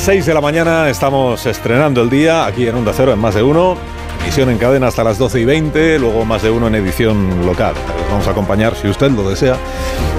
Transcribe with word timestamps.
6 0.00 0.24
de 0.24 0.32
la 0.32 0.40
mañana 0.40 0.88
estamos 0.88 1.44
estrenando 1.44 2.00
el 2.00 2.08
día 2.08 2.46
aquí 2.46 2.66
en 2.66 2.74
Onda 2.74 2.92
Cero 2.96 3.12
en 3.12 3.18
Más 3.18 3.34
de 3.34 3.42
Uno. 3.42 3.76
Emisión 4.22 4.48
en 4.48 4.56
cadena 4.56 4.86
hasta 4.86 5.04
las 5.04 5.18
12 5.18 5.40
y 5.40 5.44
20, 5.44 5.98
luego 5.98 6.24
Más 6.24 6.42
de 6.42 6.50
Uno 6.50 6.68
en 6.68 6.74
edición 6.74 7.44
local. 7.44 7.74
Vamos 8.10 8.26
a 8.26 8.30
acompañar, 8.30 8.74
si 8.76 8.88
usted 8.88 9.10
lo 9.10 9.28
desea, 9.28 9.58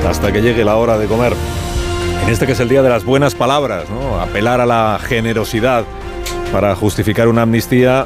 hasta 0.08 0.32
que 0.32 0.44
llegue 0.44 0.64
la 0.64 0.76
hora 0.76 1.00
de 1.00 1.08
comer. 1.08 1.34
En 2.24 2.30
este 2.30 2.46
que 2.46 2.52
es 2.52 2.60
el 2.60 2.70
día 2.70 2.84
de 2.84 2.90
las 2.90 3.04
buenas 3.04 3.34
palabras, 3.34 3.90
¿no? 3.90 4.22
Apelar 4.22 4.62
a 4.62 4.68
la 4.68 5.00
generosidad 5.02 5.84
para 6.52 6.76
justificar 6.76 7.28
una 7.28 7.42
amnistía 7.42 8.06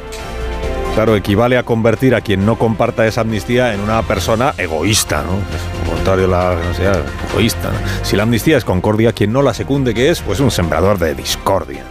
claro, 0.96 1.14
equivale 1.14 1.58
a 1.58 1.62
convertir 1.62 2.14
a 2.14 2.22
quien 2.22 2.46
no 2.46 2.56
comparta 2.56 3.06
esa 3.06 3.20
amnistía 3.20 3.74
en 3.74 3.80
una 3.80 4.00
persona 4.00 4.54
egoísta, 4.56 5.22
¿no? 5.22 5.92
Contrario, 5.92 6.26
la 6.26 6.56
egoísta. 7.30 7.70
Si 8.02 8.16
la 8.16 8.22
amnistía 8.22 8.56
es 8.56 8.64
concordia, 8.64 9.12
quien 9.12 9.30
no 9.30 9.42
la 9.42 9.52
secunde, 9.52 9.92
que 9.92 10.08
es? 10.08 10.22
Pues 10.22 10.40
un 10.40 10.50
sembrador 10.50 10.98
de 10.98 11.14
discordia. 11.14 11.84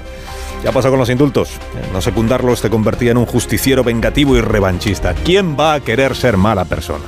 Ya 0.63 0.71
pasó 0.71 0.89
con 0.89 0.97
los 0.97 1.11
indultos. 1.11 1.51
No 1.93 2.01
secundarlos 2.01 2.63
te 2.63 2.71
convertía 2.71 3.11
en 3.11 3.17
un 3.17 3.27
justiciero 3.27 3.83
vengativo 3.83 4.35
y 4.37 4.41
revanchista. 4.41 5.13
¿Quién 5.13 5.55
va 5.55 5.75
a 5.75 5.81
querer 5.81 6.15
ser 6.15 6.35
mala 6.35 6.65
persona? 6.65 7.05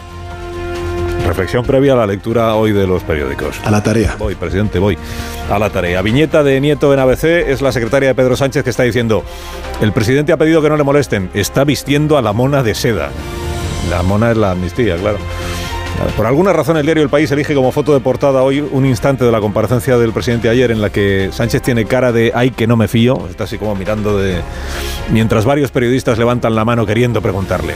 Reflexión 1.28 1.66
previa 1.66 1.92
a 1.92 1.98
la 1.98 2.08
lectura 2.08 2.56
hoy 2.56 2.72
de 2.72 2.88
los 2.88 3.04
periódicos. 3.04 3.60
A 3.66 3.70
la 3.70 3.84
tarea. 3.84 4.16
Voy, 4.18 4.36
presidente, 4.36 4.80
voy. 4.80 4.98
A 5.52 5.60
la 5.60 5.70
tarea. 5.70 6.02
Viñeta 6.02 6.42
de 6.42 6.62
Nieto 6.62 6.94
en 6.94 7.00
ABC 7.00 7.26
es 7.50 7.62
la 7.62 7.74
secretaria 7.74 8.08
de 8.08 8.16
Pedro 8.16 8.38
Sánchez 8.38 8.64
que 8.64 8.70
está 8.70 8.84
diciendo, 8.84 9.26
el 9.82 9.92
presidente 9.92 10.32
ha 10.32 10.38
pedido 10.38 10.62
que 10.62 10.70
no 10.70 10.78
le 10.78 10.84
molesten, 10.86 11.30
está 11.34 11.66
vistiendo 11.66 12.18
a 12.18 12.22
la 12.22 12.32
mona 12.32 12.64
de 12.64 12.74
seda. 12.74 13.10
La 13.90 14.04
mona 14.04 14.32
es 14.32 14.38
la 14.38 14.52
amnistía, 14.52 14.96
claro. 14.96 15.18
Por 16.16 16.26
alguna 16.26 16.54
razón 16.54 16.78
el 16.78 16.86
diario 16.86 17.04
El 17.04 17.10
País 17.10 17.30
elige 17.32 17.56
como 17.56 17.74
foto 17.74 17.94
de 17.94 18.00
portada 18.00 18.42
hoy 18.44 18.62
un 18.62 18.86
instante 18.86 19.26
de 19.26 19.32
la 19.32 19.42
comparecencia 19.42 19.98
del 19.98 20.14
presidente 20.14 20.48
ayer 20.48 20.72
en 20.72 20.80
la 20.80 20.92
que 20.92 21.30
Sánchez 21.34 21.62
tiene 21.62 21.86
cara 21.86 22.12
de 22.12 22.32
ay 22.36 22.52
que 22.52 22.68
no 22.68 22.78
me 22.78 22.88
fío, 22.88 23.28
está 23.30 23.46
así 23.46 23.58
como 23.58 23.76
mirando 23.76 24.18
de... 24.18 24.42
mientras 25.12 25.44
varios 25.44 25.72
periodistas 25.72 26.18
levantan 26.18 26.56
la 26.56 26.64
mano 26.64 26.86
queriendo 26.86 27.22
preguntarle. 27.22 27.74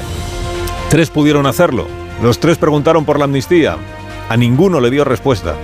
Tres 0.90 1.10
pudieron 1.10 1.46
hacerlo, 1.48 1.88
los 2.22 2.40
tres 2.40 2.58
preguntaron 2.58 3.06
por 3.06 3.18
la 3.18 3.26
amnistía, 3.26 3.78
a 4.30 4.38
ninguno 4.38 4.80
le 4.80 4.90
dio 4.90 5.04
respuesta 5.04 5.56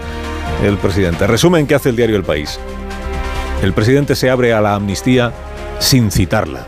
el 0.63 0.77
presidente. 0.77 1.27
Resumen 1.27 1.67
que 1.67 1.75
hace 1.75 1.89
el 1.89 1.95
diario 1.95 2.15
El 2.15 2.23
País. 2.23 2.59
El 3.61 3.73
presidente 3.73 4.15
se 4.15 4.29
abre 4.29 4.53
a 4.53 4.61
la 4.61 4.75
amnistía 4.75 5.31
sin 5.79 6.11
citarla. 6.11 6.65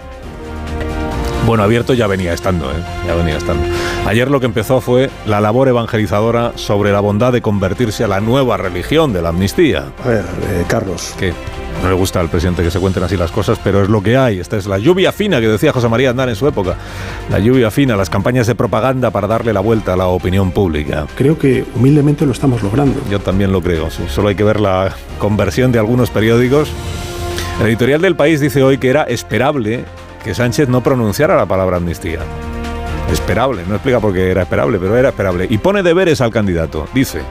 Bueno, 1.45 1.63
abierto 1.63 1.93
ya 1.93 2.05
venía 2.05 2.33
estando, 2.33 2.69
¿eh? 2.71 2.75
ya 3.07 3.15
venía 3.15 3.37
estando. 3.37 3.63
Ayer 4.05 4.29
lo 4.29 4.39
que 4.39 4.45
empezó 4.45 4.81
fue 4.81 5.09
la 5.25 5.41
labor 5.41 5.67
evangelizadora 5.67 6.51
sobre 6.55 6.91
la 6.91 6.99
bondad 6.99 7.33
de 7.33 7.41
convertirse 7.41 8.03
a 8.03 8.07
la 8.07 8.21
nueva 8.21 8.57
religión 8.57 9.13
de 9.13 9.21
la 9.21 9.29
amnistía. 9.29 9.85
A 10.03 10.07
ver, 10.07 10.25
eh, 10.51 10.65
Carlos. 10.67 11.15
¿Qué? 11.17 11.33
No 11.81 11.87
le 11.87 11.95
gusta 11.95 12.19
al 12.19 12.29
presidente 12.29 12.61
que 12.61 12.71
se 12.71 12.79
cuenten 12.79 13.03
así 13.03 13.15
las 13.15 13.31
cosas, 13.31 13.57
pero 13.63 13.81
es 13.81 13.89
lo 13.89 14.03
que 14.03 14.17
hay. 14.17 14.39
Esta 14.39 14.57
es 14.57 14.67
la 14.67 14.77
lluvia 14.77 15.11
fina 15.11 15.39
que 15.39 15.47
decía 15.47 15.71
José 15.71 15.87
María 15.87 16.09
Andar 16.09 16.27
en 16.27 16.35
su 16.35 16.45
época. 16.47 16.75
La 17.29 17.39
lluvia 17.39 17.71
fina, 17.71 17.95
las 17.95 18.09
campañas 18.09 18.47
de 18.47 18.55
propaganda 18.55 19.11
para 19.11 19.27
darle 19.27 19.53
la 19.53 19.61
vuelta 19.61 19.93
a 19.93 19.95
la 19.95 20.07
opinión 20.07 20.51
pública. 20.51 21.07
Creo 21.15 21.37
que 21.37 21.63
humildemente 21.75 22.25
lo 22.25 22.33
estamos 22.33 22.63
logrando. 22.63 22.99
Yo 23.09 23.19
también 23.19 23.53
lo 23.53 23.61
creo, 23.61 23.89
sí. 23.89 24.03
Solo 24.09 24.27
hay 24.27 24.35
que 24.35 24.43
ver 24.43 24.59
la 24.59 24.93
conversión 25.19 25.71
de 25.71 25.79
algunos 25.79 26.09
periódicos. 26.09 26.69
El 27.61 27.67
editorial 27.67 28.01
del 28.01 28.15
país 28.15 28.41
dice 28.41 28.61
hoy 28.61 28.77
que 28.77 28.89
era 28.89 29.03
esperable 29.03 29.85
que 30.23 30.35
Sánchez 30.35 30.67
no 30.67 30.81
pronunciara 30.81 31.37
la 31.37 31.45
palabra 31.45 31.77
amnistía. 31.77 32.19
Esperable, 33.11 33.63
no 33.67 33.75
explica 33.75 33.99
por 33.99 34.13
qué 34.13 34.29
era 34.29 34.41
esperable, 34.41 34.79
pero 34.79 34.97
era 34.97 35.09
esperable. 35.09 35.47
Y 35.49 35.57
pone 35.57 35.81
deberes 35.81 36.21
al 36.21 36.31
candidato. 36.31 36.87
Dice, 36.93 37.21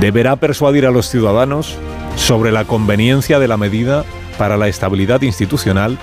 deberá 0.00 0.36
persuadir 0.36 0.86
a 0.86 0.90
los 0.90 1.08
ciudadanos 1.08 1.78
sobre 2.16 2.52
la 2.52 2.64
conveniencia 2.64 3.38
de 3.38 3.48
la 3.48 3.56
medida 3.56 4.04
para 4.38 4.56
la 4.56 4.68
estabilidad 4.68 5.22
institucional 5.22 5.98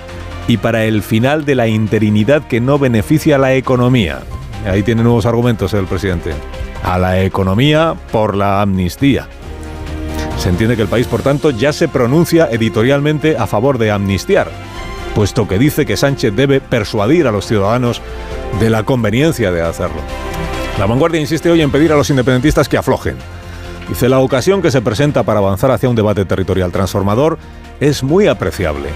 y 0.46 0.56
para 0.56 0.84
el 0.84 1.02
final 1.02 1.44
de 1.44 1.54
la 1.54 1.68
interinidad 1.68 2.46
que 2.46 2.60
no 2.60 2.78
beneficia 2.78 3.36
a 3.36 3.38
la 3.38 3.54
economía. 3.54 4.20
Ahí 4.66 4.82
tiene 4.82 5.02
nuevos 5.02 5.26
argumentos 5.26 5.74
el 5.74 5.86
presidente. 5.86 6.32
A 6.82 6.98
la 6.98 7.22
economía 7.22 7.94
por 8.12 8.36
la 8.36 8.62
amnistía. 8.62 9.28
Se 10.38 10.48
entiende 10.48 10.76
que 10.76 10.82
el 10.82 10.88
país, 10.88 11.06
por 11.06 11.22
tanto, 11.22 11.50
ya 11.50 11.72
se 11.72 11.88
pronuncia 11.88 12.48
editorialmente 12.50 13.36
a 13.36 13.46
favor 13.46 13.76
de 13.76 13.90
amnistiar, 13.90 14.48
puesto 15.14 15.48
que 15.48 15.58
dice 15.58 15.84
que 15.84 15.96
Sánchez 15.96 16.34
debe 16.34 16.60
persuadir 16.60 17.26
a 17.26 17.32
los 17.32 17.46
ciudadanos 17.46 18.00
de 18.60 18.70
la 18.70 18.84
conveniencia 18.84 19.50
de 19.50 19.62
hacerlo. 19.62 20.00
La 20.78 20.86
vanguardia 20.86 21.20
insiste 21.20 21.50
hoy 21.50 21.60
en 21.60 21.72
pedir 21.72 21.92
a 21.92 21.96
los 21.96 22.08
independentistas 22.08 22.68
que 22.68 22.76
aflojen. 22.76 23.16
Dice, 23.88 24.08
la 24.08 24.18
ocasión 24.18 24.60
que 24.60 24.70
se 24.70 24.82
presenta 24.82 25.22
para 25.22 25.38
avanzar 25.38 25.70
hacia 25.70 25.88
un 25.88 25.96
debate 25.96 26.24
territorial 26.24 26.70
transformador 26.70 27.38
es 27.80 28.02
muy 28.02 28.26
apreciable. 28.26 28.90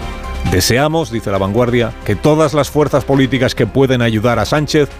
Deseamos, 0.50 1.10
dice 1.10 1.30
la 1.30 1.38
vanguardia, 1.38 1.92
que 2.04 2.14
todas 2.14 2.52
las 2.52 2.70
fuerzas 2.70 3.04
políticas 3.04 3.54
que 3.54 3.66
pueden 3.66 4.02
ayudar 4.02 4.38
a 4.38 4.44
Sánchez 4.44 4.90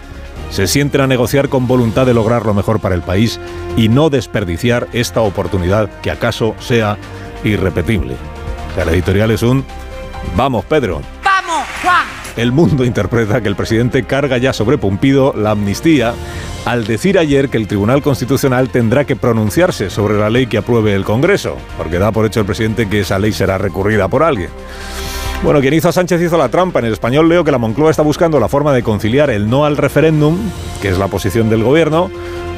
se 0.49 0.67
sienten 0.67 1.01
a 1.01 1.07
negociar 1.07 1.49
con 1.49 1.67
voluntad 1.67 2.05
de 2.05 2.13
lograr 2.13 2.45
lo 2.45 2.53
mejor 2.53 2.79
para 2.79 2.95
el 2.95 3.01
país 3.01 3.39
y 3.77 3.89
no 3.89 4.09
desperdiciar 4.09 4.87
esta 4.93 5.21
oportunidad 5.21 5.89
que 6.01 6.11
acaso 6.11 6.55
sea 6.59 6.97
irrepetible. 7.43 8.15
El 8.77 8.89
editorial 8.89 9.31
es 9.31 9.43
un 9.43 9.63
Vamos, 10.35 10.65
Pedro. 10.65 11.01
¡Vamos, 11.23 11.67
Juan! 11.81 12.02
El 12.35 12.51
mundo 12.51 12.83
interpreta 12.83 13.41
que 13.41 13.47
el 13.47 13.55
presidente 13.55 14.03
carga 14.03 14.37
ya 14.37 14.53
sobre 14.53 14.77
Pumpido 14.77 15.33
la 15.37 15.51
amnistía 15.51 16.13
al 16.65 16.85
decir 16.85 17.19
ayer 17.19 17.49
que 17.49 17.57
el 17.57 17.67
Tribunal 17.67 18.01
Constitucional 18.01 18.69
tendrá 18.69 19.05
que 19.05 19.15
pronunciarse 19.15 19.89
sobre 19.89 20.17
la 20.17 20.29
ley 20.29 20.47
que 20.47 20.57
apruebe 20.57 20.93
el 20.93 21.03
Congreso, 21.03 21.57
porque 21.77 21.99
da 21.99 22.11
por 22.11 22.25
hecho 22.25 22.39
el 22.39 22.45
presidente 22.45 22.89
que 22.89 23.01
esa 23.01 23.19
ley 23.19 23.33
será 23.33 23.57
recurrida 23.57 24.07
por 24.07 24.23
alguien. 24.23 24.49
Bueno, 25.43 25.59
quien 25.59 25.73
hizo 25.73 25.89
a 25.89 25.91
Sánchez 25.91 26.21
hizo 26.21 26.37
la 26.37 26.47
trampa. 26.47 26.79
En 26.79 26.85
el 26.85 26.93
español 26.93 27.27
leo 27.27 27.43
que 27.43 27.51
la 27.51 27.57
Moncloa 27.57 27.91
está 27.91 28.01
buscando 28.01 28.39
la 28.39 28.47
forma 28.47 28.73
de 28.73 28.81
conciliar 28.81 29.29
el 29.29 29.49
no 29.49 29.65
al 29.65 29.75
referéndum, 29.75 30.37
que 30.81 30.87
es 30.87 30.97
la 30.97 31.09
posición 31.09 31.49
del 31.49 31.63
gobierno, 31.63 32.09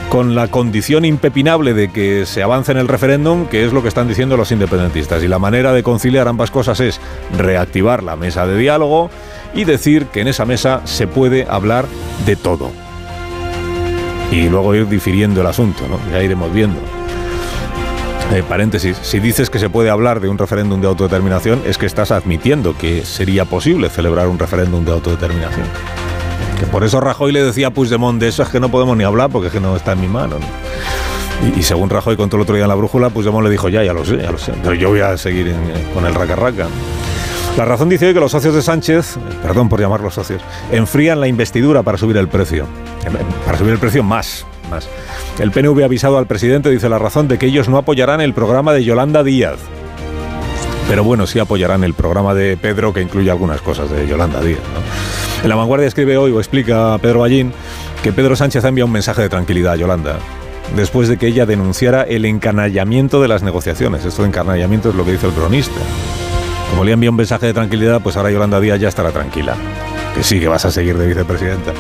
con 0.10 0.36
la 0.36 0.48
condición 0.48 1.06
impepinable 1.06 1.74
de 1.74 1.92
que 1.92 2.26
se 2.26 2.44
avance 2.44 2.72
en 2.72 2.78
el 2.78 2.88
referéndum, 2.88 3.48
que 3.48 3.66
es 3.66 3.74
lo 3.74 3.82
que 3.82 3.88
están 3.88 4.08
diciendo 4.08 4.38
los 4.38 4.52
independentistas. 4.52 5.24
Y 5.24 5.28
la 5.28 5.40
manera 5.40 5.74
de 5.74 5.84
conciliar 5.84 6.28
ambas 6.28 6.52
cosas 6.52 6.80
es 6.80 7.00
reactivar 7.38 8.04
la 8.04 8.16
mesa 8.16 8.46
de 8.48 8.58
diálogo 8.58 9.10
y 9.54 9.64
decir 9.66 10.08
que 10.08 10.22
en 10.22 10.28
esa 10.28 10.46
mesa 10.46 10.82
se 10.86 11.08
puede 11.08 11.46
hablar 11.50 11.86
de 12.26 12.36
todo. 12.36 12.72
Y 14.32 14.50
luego 14.50 14.76
ir 14.76 14.88
difiriendo 14.88 15.42
el 15.42 15.48
asunto, 15.48 15.88
¿no? 15.88 16.00
Ya 16.12 16.22
iremos 16.22 16.54
viendo. 16.54 16.80
Eh, 18.34 18.44
paréntesis, 18.48 18.98
si 19.02 19.20
dices 19.20 19.50
que 19.50 19.60
se 19.60 19.70
puede 19.70 19.90
hablar 19.90 20.20
de 20.20 20.30
un 20.30 20.38
referéndum 20.38 20.82
de 20.82 20.88
autodeterminación, 20.88 21.62
es 21.66 21.78
que 21.78 21.86
estás 21.86 22.12
admitiendo 22.12 22.76
que 22.76 23.06
sería 23.06 23.46
posible 23.46 23.90
celebrar 23.90 24.28
un 24.28 24.40
referéndum 24.40 24.84
de 24.84 24.92
autodeterminación. 24.92 25.68
Que 26.60 26.66
por 26.66 26.84
eso 26.84 27.02
Rajoy 27.02 27.32
le 27.32 27.44
decía 27.44 27.68
a 27.68 27.72
Puigdemont, 27.72 28.20
de 28.20 28.30
eso 28.30 28.44
es 28.44 28.50
que 28.50 28.60
no 28.60 28.70
podemos 28.70 28.96
ni 28.96 29.04
hablar 29.04 29.30
porque 29.30 29.48
es 29.48 29.54
que 29.54 29.60
no 29.60 29.76
está 29.76 29.92
en 29.94 30.02
mi 30.02 30.08
mano. 30.08 30.40
¿no? 30.40 30.46
Y, 31.58 31.64
según 31.64 31.90
Rajoy 31.90 32.16
contó 32.16 32.38
el 32.38 32.44
otro 32.44 32.56
día 32.56 32.64
en 32.64 32.70
la 32.70 32.76
brújula, 32.76 33.10
Puigdemont 33.10 33.44
le 33.44 33.52
dijo, 33.52 33.70
ya, 33.70 33.84
ya 33.84 33.94
lo 33.94 34.06
sé, 34.06 34.18
ya 34.18 34.32
lo 34.32 34.38
sé, 34.38 34.54
pero 34.64 34.74
yo 34.74 34.90
voy 34.90 35.02
a 35.02 35.18
seguir 35.18 35.48
en, 35.48 35.60
con 35.94 36.06
el 36.06 36.14
raca-raca. 36.14 36.68
La 37.58 37.64
razón 37.64 37.88
dice 37.88 38.08
hoy 38.08 38.14
que 38.14 38.20
los 38.20 38.32
socios 38.32 38.54
de 38.54 38.62
Sánchez, 38.62 39.18
perdón 39.42 39.70
por 39.70 39.80
llamarlos 39.80 40.14
socios, 40.14 40.42
enfrían 40.72 41.22
la 41.22 41.28
investidura 41.28 41.84
para 41.84 41.98
subir 41.98 42.18
el 42.18 42.28
precio. 42.28 42.66
Para 43.46 43.58
subir 43.58 43.72
el 43.72 43.80
precio 43.80 44.04
más, 44.04 44.46
más. 44.70 44.90
El 45.40 45.52
PNV 45.52 45.82
ha 45.82 45.86
avisado 45.86 46.18
al 46.18 46.28
presidente, 46.28 46.70
dice 46.70 46.90
la 46.90 47.00
razón, 47.00 47.30
de 47.30 47.38
que 47.38 47.46
ellos 47.46 47.70
no 47.70 47.78
apoyarán 47.78 48.20
el 48.20 48.34
programa 48.34 48.74
de 48.74 48.84
Yolanda 48.84 49.24
Díaz. 49.24 49.60
Pero 50.90 51.04
bueno, 51.04 51.28
sí 51.28 51.40
apoyarán 51.40 51.84
el 51.84 51.94
programa 51.94 52.34
de 52.34 52.58
Pedro, 52.58 52.94
que 52.94 53.02
incluye 53.02 53.32
algunas 53.32 53.62
cosas 53.62 53.90
de 53.90 54.06
Yolanda 54.06 54.42
Díaz. 54.42 54.60
¿no? 54.60 55.35
En 55.46 55.50
La 55.50 55.56
Vanguardia 55.56 55.88
escribe 55.88 56.18
hoy, 56.18 56.32
o 56.32 56.40
explica 56.40 56.98
Pedro 56.98 57.20
Ballín, 57.20 57.54
que 58.02 58.12
Pedro 58.12 58.36
Sánchez 58.36 58.66
ha 58.66 58.70
enviado 58.70 58.88
un 58.88 58.94
mensaje 58.94 59.22
de 59.22 59.30
tranquilidad 59.30 59.74
a 59.74 59.76
Yolanda, 59.76 60.18
después 60.76 61.08
de 61.08 61.18
que 61.18 61.28
ella 61.28 61.46
denunciara 61.46 62.02
el 62.02 62.26
encanallamiento 62.26 63.22
de 63.22 63.28
las 63.28 63.44
negociaciones. 63.44 64.04
Esto 64.06 64.24
de 64.24 64.30
encanallamiento 64.30 64.90
es 64.90 64.96
lo 64.96 65.06
que 65.06 65.12
dice 65.12 65.28
el 65.28 65.34
cronista. 65.34 65.80
Como 66.72 66.84
le 66.84 66.94
envía 66.94 67.12
un 67.12 67.16
mensaje 67.18 67.46
de 67.46 67.54
tranquilidad, 67.54 68.02
pues 68.02 68.18
ahora 68.18 68.32
Yolanda 68.32 68.60
Díaz 68.60 68.80
ya 68.80 68.88
estará 68.88 69.12
tranquila. 69.12 69.54
Que 70.16 70.24
sí, 70.24 70.40
que 70.40 70.48
vas 70.48 70.66
a 70.66 70.72
seguir 70.72 70.98
de 70.98 71.06
vicepresidenta. 71.06 71.74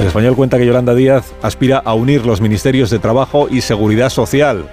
El 0.00 0.08
español 0.08 0.34
cuenta 0.34 0.58
que 0.58 0.66
Yolanda 0.66 0.96
Díaz 0.96 1.34
aspira 1.42 1.78
a 1.78 1.94
unir 1.94 2.26
los 2.26 2.40
ministerios 2.40 2.90
de 2.90 2.98
Trabajo 2.98 3.46
y 3.48 3.60
Seguridad 3.60 4.10
Social. 4.10 4.68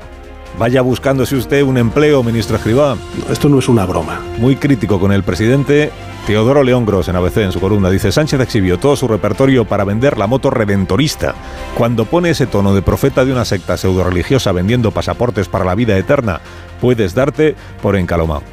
Vaya 0.57 0.81
buscándose 0.81 1.35
usted 1.35 1.63
un 1.63 1.77
empleo, 1.77 2.23
ministro 2.23 2.57
Escribá. 2.57 2.95
Esto 3.29 3.49
no 3.49 3.59
es 3.59 3.67
una 3.67 3.85
broma. 3.85 4.21
Muy 4.37 4.55
crítico 4.55 4.99
con 4.99 5.11
el 5.11 5.23
presidente 5.23 5.91
Teodoro 6.27 6.63
León 6.63 6.85
Gros 6.85 7.09
en 7.09 7.17
ABC 7.17 7.37
en 7.37 7.51
su 7.51 7.59
columna 7.59 7.89
dice 7.89 8.11
Sánchez 8.11 8.39
exhibió 8.39 8.79
todo 8.79 8.95
su 8.95 9.09
repertorio 9.09 9.65
para 9.65 9.83
vender 9.83 10.17
la 10.17 10.27
moto 10.27 10.49
redentorista. 10.51 11.35
Cuando 11.77 12.05
pone 12.05 12.29
ese 12.29 12.47
tono 12.47 12.73
de 12.73 12.81
profeta 12.81 13.25
de 13.25 13.33
una 13.33 13.43
secta 13.45 13.75
pseudo 13.75 14.03
religiosa 14.05 14.53
vendiendo 14.53 14.91
pasaportes 14.91 15.49
para 15.49 15.65
la 15.65 15.75
vida 15.75 15.97
eterna, 15.97 16.39
puedes 16.79 17.13
darte 17.13 17.55
por 17.81 17.97
encalomado. 17.97 18.43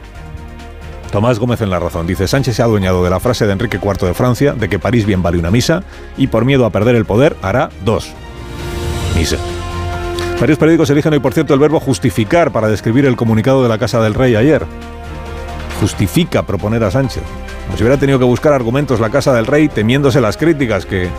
Tomás 1.12 1.38
Gómez 1.38 1.60
en 1.60 1.70
la 1.70 1.78
razón 1.78 2.06
dice 2.06 2.26
Sánchez 2.26 2.56
se 2.56 2.62
ha 2.62 2.64
adueñado 2.64 3.04
de 3.04 3.10
la 3.10 3.20
frase 3.20 3.46
de 3.46 3.52
Enrique 3.52 3.78
IV 3.82 4.06
de 4.06 4.14
Francia 4.14 4.52
de 4.52 4.68
que 4.68 4.78
París 4.78 5.06
bien 5.06 5.22
vale 5.22 5.38
una 5.38 5.50
misa 5.50 5.84
y 6.16 6.26
por 6.28 6.44
miedo 6.44 6.64
a 6.64 6.70
perder 6.70 6.96
el 6.96 7.04
poder 7.04 7.36
hará 7.42 7.70
dos. 7.84 8.12
Misa. 9.16 9.36
Varios 10.40 10.58
periódicos 10.58 10.88
eligen 10.88 11.12
hoy, 11.12 11.18
por 11.18 11.34
cierto, 11.34 11.52
el 11.52 11.60
verbo 11.60 11.80
justificar 11.80 12.50
para 12.50 12.68
describir 12.68 13.04
el 13.04 13.14
comunicado 13.14 13.62
de 13.62 13.68
la 13.68 13.76
Casa 13.76 14.00
del 14.00 14.14
Rey 14.14 14.36
ayer. 14.36 14.64
Justifica 15.80 16.44
proponer 16.44 16.82
a 16.82 16.90
Sánchez. 16.90 17.22
Como 17.66 17.76
si 17.76 17.82
hubiera 17.84 18.00
tenido 18.00 18.18
que 18.18 18.24
buscar 18.24 18.54
argumentos 18.54 19.00
la 19.00 19.10
Casa 19.10 19.34
del 19.34 19.46
Rey 19.46 19.68
temiéndose 19.68 20.18
las 20.18 20.38
críticas 20.38 20.86
que 20.86 21.10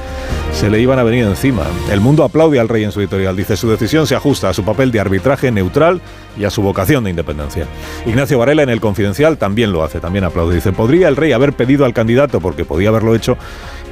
se 0.53 0.71
le 0.71 0.79
iban 0.79 0.97
a 0.97 1.03
venir 1.03 1.25
encima. 1.25 1.63
El 1.91 2.01
mundo 2.01 2.23
aplaude 2.23 2.59
al 2.59 2.67
rey 2.67 2.83
en 2.83 2.91
su 2.91 2.99
editorial. 2.99 3.35
Dice, 3.35 3.55
su 3.57 3.69
decisión 3.69 4.07
se 4.07 4.15
ajusta 4.15 4.49
a 4.49 4.53
su 4.53 4.65
papel 4.65 4.91
de 4.91 4.99
arbitraje 4.99 5.51
neutral 5.51 6.01
y 6.37 6.43
a 6.43 6.49
su 6.49 6.63
vocación 6.63 7.03
de 7.03 7.11
independencia. 7.11 7.67
Ignacio 8.07 8.39
Varela 8.39 8.63
en 8.63 8.69
el 8.69 8.81
Confidencial 8.81 9.37
también 9.37 9.71
lo 9.71 9.83
hace, 9.83 9.99
también 9.99 10.25
aplaude. 10.25 10.55
Dice, 10.55 10.71
¿podría 10.71 11.07
el 11.07 11.15
rey 11.15 11.31
haber 11.31 11.53
pedido 11.53 11.85
al 11.85 11.93
candidato, 11.93 12.41
porque 12.41 12.65
podía 12.65 12.89
haberlo 12.89 13.15
hecho, 13.15 13.37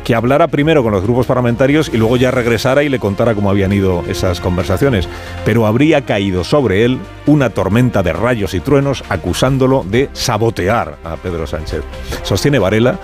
que 0.10 0.16
hablara 0.16 0.48
primero 0.48 0.82
con 0.82 0.92
los 0.92 1.04
grupos 1.04 1.28
parlamentarios 1.28 1.92
y 1.94 1.98
luego 1.98 2.18
ya 2.18 2.32
regresara 2.32 2.82
y 2.82 2.90
le 2.90 2.98
contara 2.98 3.36
cómo 3.36 3.52
habían 3.52 3.72
ido 3.72 4.04
esas 4.08 4.40
conversaciones. 4.40 5.08
Pero 5.46 5.68
habría 5.68 6.04
caído 6.04 6.44
sobre 6.44 6.84
él 6.84 6.98
una 7.28 7.52
tormenta 7.52 8.02
de 8.02 8.12
rayos 8.12 8.56
y 8.56 8.60
truenos 8.60 9.04
acusándolo 9.10 9.86
de 9.88 10.10
sabotear 10.14 10.98
a 11.04 11.16
Pedro 11.18 11.46
Sánchez. 11.46 11.84
Sostiene 12.24 12.58
Varela 12.58 12.98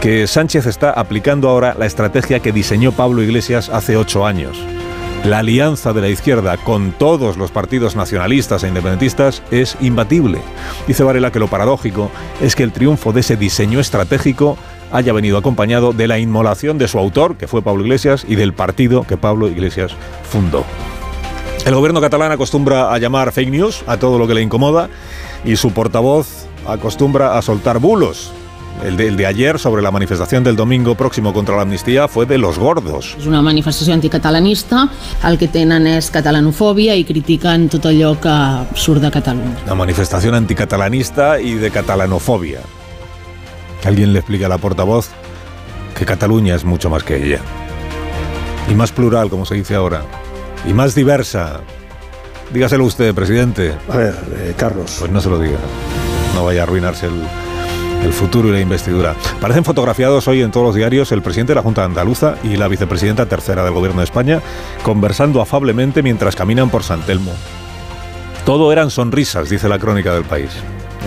que 0.00 0.28
Sánchez 0.28 0.66
está 0.66 0.92
aplicando 0.92 1.48
ahora 1.48 1.74
la 1.76 1.86
estrategia 1.86 2.38
que 2.38 2.52
diseñó 2.52 2.92
Pablo 2.92 3.20
Iglesias 3.20 3.68
hace 3.68 3.96
ocho 3.96 4.24
años. 4.24 4.56
La 5.24 5.38
alianza 5.38 5.94
de 5.94 6.02
la 6.02 6.10
izquierda 6.10 6.58
con 6.58 6.92
todos 6.92 7.38
los 7.38 7.50
partidos 7.50 7.96
nacionalistas 7.96 8.62
e 8.62 8.68
independentistas 8.68 9.42
es 9.50 9.74
imbatible. 9.80 10.38
Dice 10.86 11.02
Varela 11.02 11.32
que 11.32 11.38
lo 11.38 11.48
paradójico 11.48 12.10
es 12.42 12.54
que 12.54 12.62
el 12.62 12.72
triunfo 12.72 13.10
de 13.14 13.20
ese 13.20 13.36
diseño 13.38 13.80
estratégico 13.80 14.58
haya 14.94 15.12
venido 15.12 15.36
acompañado 15.36 15.92
de 15.92 16.06
la 16.06 16.20
inmolación 16.20 16.78
de 16.78 16.86
su 16.86 16.98
autor, 16.98 17.36
que 17.36 17.48
fue 17.48 17.62
Pablo 17.62 17.82
Iglesias, 17.82 18.24
y 18.28 18.36
del 18.36 18.54
partido 18.54 19.02
que 19.02 19.16
Pablo 19.16 19.48
Iglesias 19.48 19.92
fundó. 20.22 20.64
El 21.66 21.74
gobierno 21.74 22.00
catalán 22.00 22.30
acostumbra 22.30 22.94
a 22.94 22.98
llamar 22.98 23.32
fake 23.32 23.50
news 23.50 23.82
a 23.86 23.96
todo 23.96 24.18
lo 24.18 24.28
que 24.28 24.34
le 24.34 24.42
incomoda 24.42 24.88
y 25.44 25.56
su 25.56 25.72
portavoz 25.72 26.46
acostumbra 26.66 27.36
a 27.36 27.42
soltar 27.42 27.80
bulos. 27.80 28.30
El 28.84 28.96
de, 28.96 29.08
el 29.08 29.16
de, 29.16 29.26
ayer 29.26 29.58
sobre 29.58 29.82
la 29.82 29.90
manifestación 29.90 30.44
del 30.44 30.56
domingo 30.56 30.94
próximo 30.94 31.32
contra 31.32 31.56
la 31.56 31.62
amnistía 31.62 32.06
fue 32.06 32.26
de 32.26 32.38
los 32.38 32.58
gordos. 32.58 33.14
És 33.18 33.26
una 33.26 33.40
manifestació 33.40 33.94
anticatalanista, 33.94 34.88
el 35.24 35.38
que 35.38 35.48
tenen 35.48 35.86
és 35.86 36.10
catalanofòbia 36.10 36.98
i 36.98 37.06
critiquen 37.06 37.68
tot 37.70 37.86
allò 37.86 38.16
que 38.20 38.34
surt 38.74 39.00
de 39.00 39.10
Catalunya. 39.14 39.62
Una 39.66 39.78
manifestación 39.78 40.34
anticatalanista 40.34 41.40
y 41.40 41.54
de 41.54 41.70
Alguien 43.84 44.12
le 44.12 44.20
explica 44.20 44.46
a 44.46 44.48
la 44.48 44.58
portavoz 44.58 45.10
que 45.96 46.06
Cataluña 46.06 46.54
es 46.54 46.64
mucho 46.64 46.90
más 46.90 47.02
que 47.02 47.16
ella. 47.24 47.40
Y 48.68 48.74
más 48.74 48.92
plural, 48.92 49.30
como 49.30 49.44
se 49.44 49.54
dice 49.54 49.74
ahora. 49.74 50.02
Y 50.66 50.72
más 50.72 50.94
diversa. 50.94 51.60
Dígaselo 52.52 52.84
usted, 52.84 53.14
presidente. 53.14 53.74
A 53.88 53.96
ver, 53.96 54.14
eh, 54.36 54.54
Carlos. 54.56 54.96
Pues 54.98 55.10
no 55.10 55.20
se 55.20 55.28
lo 55.28 55.38
diga. 55.38 55.58
No 56.34 56.44
vaya 56.44 56.60
a 56.60 56.62
arruinarse 56.64 57.06
el, 57.06 57.22
el 58.04 58.12
futuro 58.12 58.48
y 58.48 58.52
la 58.52 58.60
investidura. 58.60 59.14
Parecen 59.40 59.64
fotografiados 59.64 60.26
hoy 60.28 60.42
en 60.42 60.50
todos 60.50 60.66
los 60.66 60.74
diarios 60.74 61.12
el 61.12 61.22
presidente 61.22 61.52
de 61.52 61.56
la 61.56 61.62
Junta 61.62 61.84
Andaluza 61.84 62.36
y 62.42 62.56
la 62.56 62.68
vicepresidenta 62.68 63.26
tercera 63.26 63.64
del 63.64 63.74
Gobierno 63.74 64.00
de 64.00 64.04
España 64.04 64.40
conversando 64.82 65.40
afablemente 65.40 66.02
mientras 66.02 66.36
caminan 66.36 66.70
por 66.70 66.82
San 66.82 67.02
Telmo. 67.02 67.32
Todo 68.44 68.72
eran 68.72 68.90
sonrisas, 68.90 69.48
dice 69.48 69.68
la 69.68 69.78
crónica 69.78 70.12
del 70.12 70.24
país. 70.24 70.50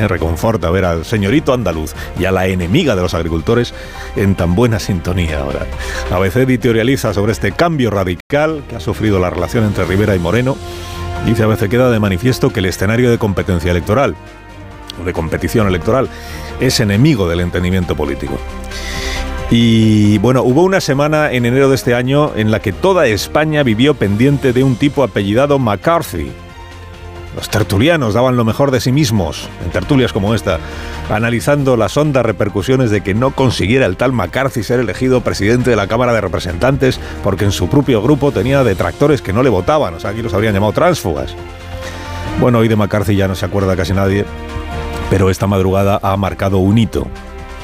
Reconforta 0.08 0.70
ver 0.70 0.86
al 0.86 1.06
señorito 1.06 1.54
andaluz 1.54 1.94
y 2.20 2.26
a 2.26 2.32
la 2.32 2.48
enemiga 2.48 2.96
de 2.96 3.02
los 3.02 3.14
agricultores 3.14 3.74
en 4.16 4.36
tan 4.36 4.56
buena 4.56 4.80
sintonía 4.80 5.40
ahora. 5.40 5.66
ABC 6.12 6.38
editorializa 6.38 7.14
sobre 7.14 7.32
este 7.32 7.52
cambio 7.52 7.90
radical 7.90 8.64
que 8.70 8.76
ha 8.76 8.80
sufrido 8.80 9.20
la 9.20 9.30
relación 9.30 9.64
entre 9.64 9.86
Rivera 9.86 10.16
y 10.16 10.20
Moreno. 10.20 10.56
Dice 11.26 11.44
ABC 11.44 11.70
queda 11.70 11.90
de 11.90 12.00
manifiesto 12.00 12.52
que 12.52 12.60
el 12.60 12.68
escenario 12.68 13.10
de 13.10 13.18
competencia 13.18 13.72
electoral 13.72 14.16
o 15.02 15.06
de 15.06 15.14
competición 15.14 15.68
electoral 15.68 16.10
es 16.60 16.80
enemigo 16.80 17.28
del 17.28 17.42
entendimiento 17.42 17.96
político. 17.96 18.38
Y 19.50 20.18
bueno, 20.18 20.44
hubo 20.44 20.64
una 20.64 20.82
semana 20.82 21.32
en 21.32 21.46
enero 21.46 21.70
de 21.70 21.76
este 21.76 21.96
año 21.96 22.34
en 22.36 22.52
la 22.52 22.60
que 22.60 22.74
toda 22.74 23.08
España 23.08 23.64
vivió 23.64 23.94
pendiente 23.94 24.52
de 24.52 24.64
un 24.64 24.76
tipo 24.76 25.04
apellidado 25.04 25.58
McCarthy. 25.58 26.32
Los 27.38 27.50
tertulianos 27.50 28.16
daban 28.16 28.36
lo 28.36 28.44
mejor 28.44 28.72
de 28.72 28.82
sí 28.82 28.92
mismos, 28.92 29.48
en 29.64 29.70
tertulias 29.70 30.12
como 30.12 30.34
esta, 30.34 30.58
analizando 31.08 31.78
las 31.78 31.96
hondas 31.96 32.26
repercusiones 32.26 32.90
de 32.90 33.02
que 33.02 33.14
no 33.14 33.30
consiguiera 33.30 33.86
el 33.86 33.96
tal 33.96 34.12
McCarthy 34.12 34.64
ser 34.64 34.80
elegido 34.80 35.22
presidente 35.22 35.70
de 35.70 35.76
la 35.76 35.86
Cámara 35.86 36.14
de 36.14 36.22
Representantes 36.22 37.00
porque 37.24 37.46
en 37.46 37.52
su 37.52 37.70
propio 37.70 38.02
grupo 38.02 38.32
tenía 38.32 38.64
detractores 38.64 39.22
que 39.22 39.34
no 39.34 39.44
le 39.44 39.50
votaban, 39.50 39.94
o 39.94 40.00
sea, 40.00 40.10
aquí 40.10 40.24
los 40.24 40.34
habrían 40.34 40.56
llamado 40.56 40.74
tránsfugas. 40.74 41.36
Bueno, 42.40 42.58
hoy 42.58 42.70
de 42.70 42.76
McCarthy 42.76 43.16
ya 43.16 43.28
no 43.28 43.36
se 43.36 43.46
acuerda 43.46 43.76
casi 43.76 43.94
nadie, 43.94 44.26
pero 45.12 45.30
esta 45.30 45.46
madrugada 45.46 46.00
ha 46.02 46.18
marcado 46.18 46.58
un 46.58 46.80
hito. 46.80 47.06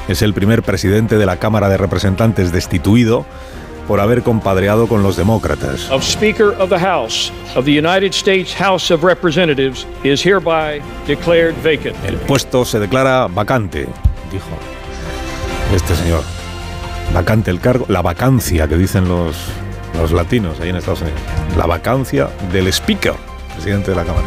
Es 0.06 0.22
el 0.22 0.34
primer 0.34 0.62
presidente 0.62 1.18
de 1.18 1.26
la 1.26 1.38
Cámara 1.38 1.68
de 1.68 1.78
Representantes 1.78 2.52
destituido 2.52 3.26
por 3.86 4.00
haber 4.00 4.22
compadreado 4.22 4.86
con 4.86 5.02
los 5.02 5.16
demócratas. 5.16 5.90
of 5.90 6.02
Speaker 6.02 6.54
of 6.58 6.70
the 6.70 6.78
House 6.78 7.32
of 7.56 7.64
the 7.64 7.78
United 7.78 8.12
States 8.12 8.54
House 8.54 8.90
of 8.90 9.02
Representatives 9.04 9.86
is 10.02 10.24
hereby 10.24 10.80
declared 11.06 11.54
vacant. 11.62 11.96
El 12.06 12.16
puesto 12.16 12.64
se 12.64 12.78
declara 12.78 13.26
vacante, 13.28 13.86
dijo 14.32 14.48
este 15.74 15.94
señor. 15.96 16.22
Vacante 17.12 17.50
el 17.50 17.60
cargo, 17.60 17.86
la 17.88 18.02
vacancia 18.02 18.66
que 18.66 18.76
dicen 18.76 19.08
los, 19.08 19.36
los 20.00 20.12
latinos 20.12 20.58
ahí 20.60 20.70
en 20.70 20.76
Estados 20.76 21.02
Unidos. 21.02 21.20
La 21.56 21.66
vacancia 21.66 22.28
del 22.52 22.72
Speaker, 22.72 23.14
presidente 23.54 23.90
de 23.90 23.96
la 23.96 24.04
Cámara. 24.04 24.26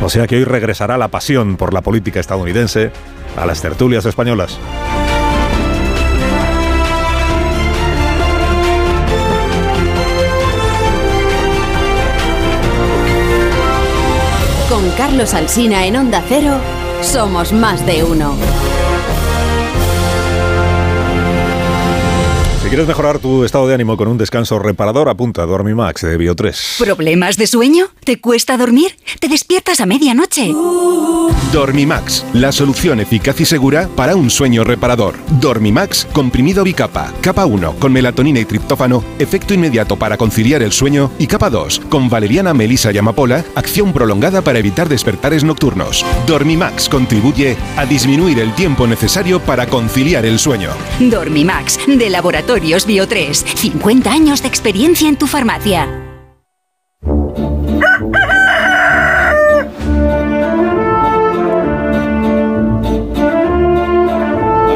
O 0.00 0.08
sea 0.08 0.26
que 0.26 0.36
hoy 0.36 0.44
regresará 0.44 0.98
la 0.98 1.08
pasión 1.08 1.56
por 1.56 1.72
la 1.72 1.80
política 1.80 2.20
estadounidense 2.20 2.90
a 3.36 3.46
las 3.46 3.62
tertulias 3.62 4.04
españolas. 4.04 4.58
Carlos 14.96 15.34
Alsina 15.34 15.86
en 15.86 15.96
Onda 15.96 16.22
Cero, 16.28 16.54
somos 17.02 17.52
más 17.52 17.84
de 17.84 18.04
uno. 18.04 18.36
Si 22.64 22.70
quieres 22.70 22.88
mejorar 22.88 23.18
tu 23.18 23.44
estado 23.44 23.68
de 23.68 23.74
ánimo 23.74 23.94
con 23.94 24.08
un 24.08 24.16
descanso 24.16 24.58
reparador, 24.58 25.10
apunta 25.10 25.42
a 25.42 25.46
Dormimax 25.46 26.00
de 26.00 26.18
Bio3. 26.18 26.82
¿Problemas 26.82 27.36
de 27.36 27.46
sueño? 27.46 27.88
¿Te 28.04 28.22
cuesta 28.22 28.56
dormir? 28.56 28.96
¿Te 29.20 29.28
despiertas 29.28 29.80
a 29.80 29.86
medianoche? 29.86 30.50
Dormimax, 31.52 32.24
la 32.32 32.52
solución 32.52 33.00
eficaz 33.00 33.38
y 33.42 33.44
segura 33.44 33.86
para 33.94 34.16
un 34.16 34.30
sueño 34.30 34.64
reparador. 34.64 35.16
Dormimax, 35.42 36.06
comprimido 36.06 36.64
bicapa. 36.64 37.12
Capa 37.20 37.44
1, 37.44 37.74
con 37.78 37.92
melatonina 37.92 38.40
y 38.40 38.46
triptófano, 38.46 39.04
efecto 39.18 39.52
inmediato 39.52 39.96
para 39.96 40.16
conciliar 40.16 40.62
el 40.62 40.72
sueño. 40.72 41.10
Y 41.18 41.26
capa 41.26 41.50
2, 41.50 41.82
con 41.90 42.08
valeriana, 42.08 42.54
melisa 42.54 42.90
y 42.92 42.96
amapola, 42.96 43.44
acción 43.56 43.92
prolongada 43.92 44.40
para 44.40 44.58
evitar 44.58 44.88
despertares 44.88 45.44
nocturnos. 45.44 46.02
Dormimax 46.26 46.88
contribuye 46.88 47.58
a 47.76 47.84
disminuir 47.84 48.38
el 48.38 48.54
tiempo 48.54 48.86
necesario 48.86 49.38
para 49.38 49.66
conciliar 49.66 50.24
el 50.24 50.38
sueño. 50.38 50.70
Dormimax, 50.98 51.78
de 51.86 52.08
Laboratorios 52.08 52.54
Bio 52.86 53.06
3. 53.06 53.44
50 53.56 54.10
años 54.10 54.40
de 54.40 54.48
experiencia 54.48 55.06
en 55.06 55.16
tu 55.16 55.26
farmacia. 55.26 55.86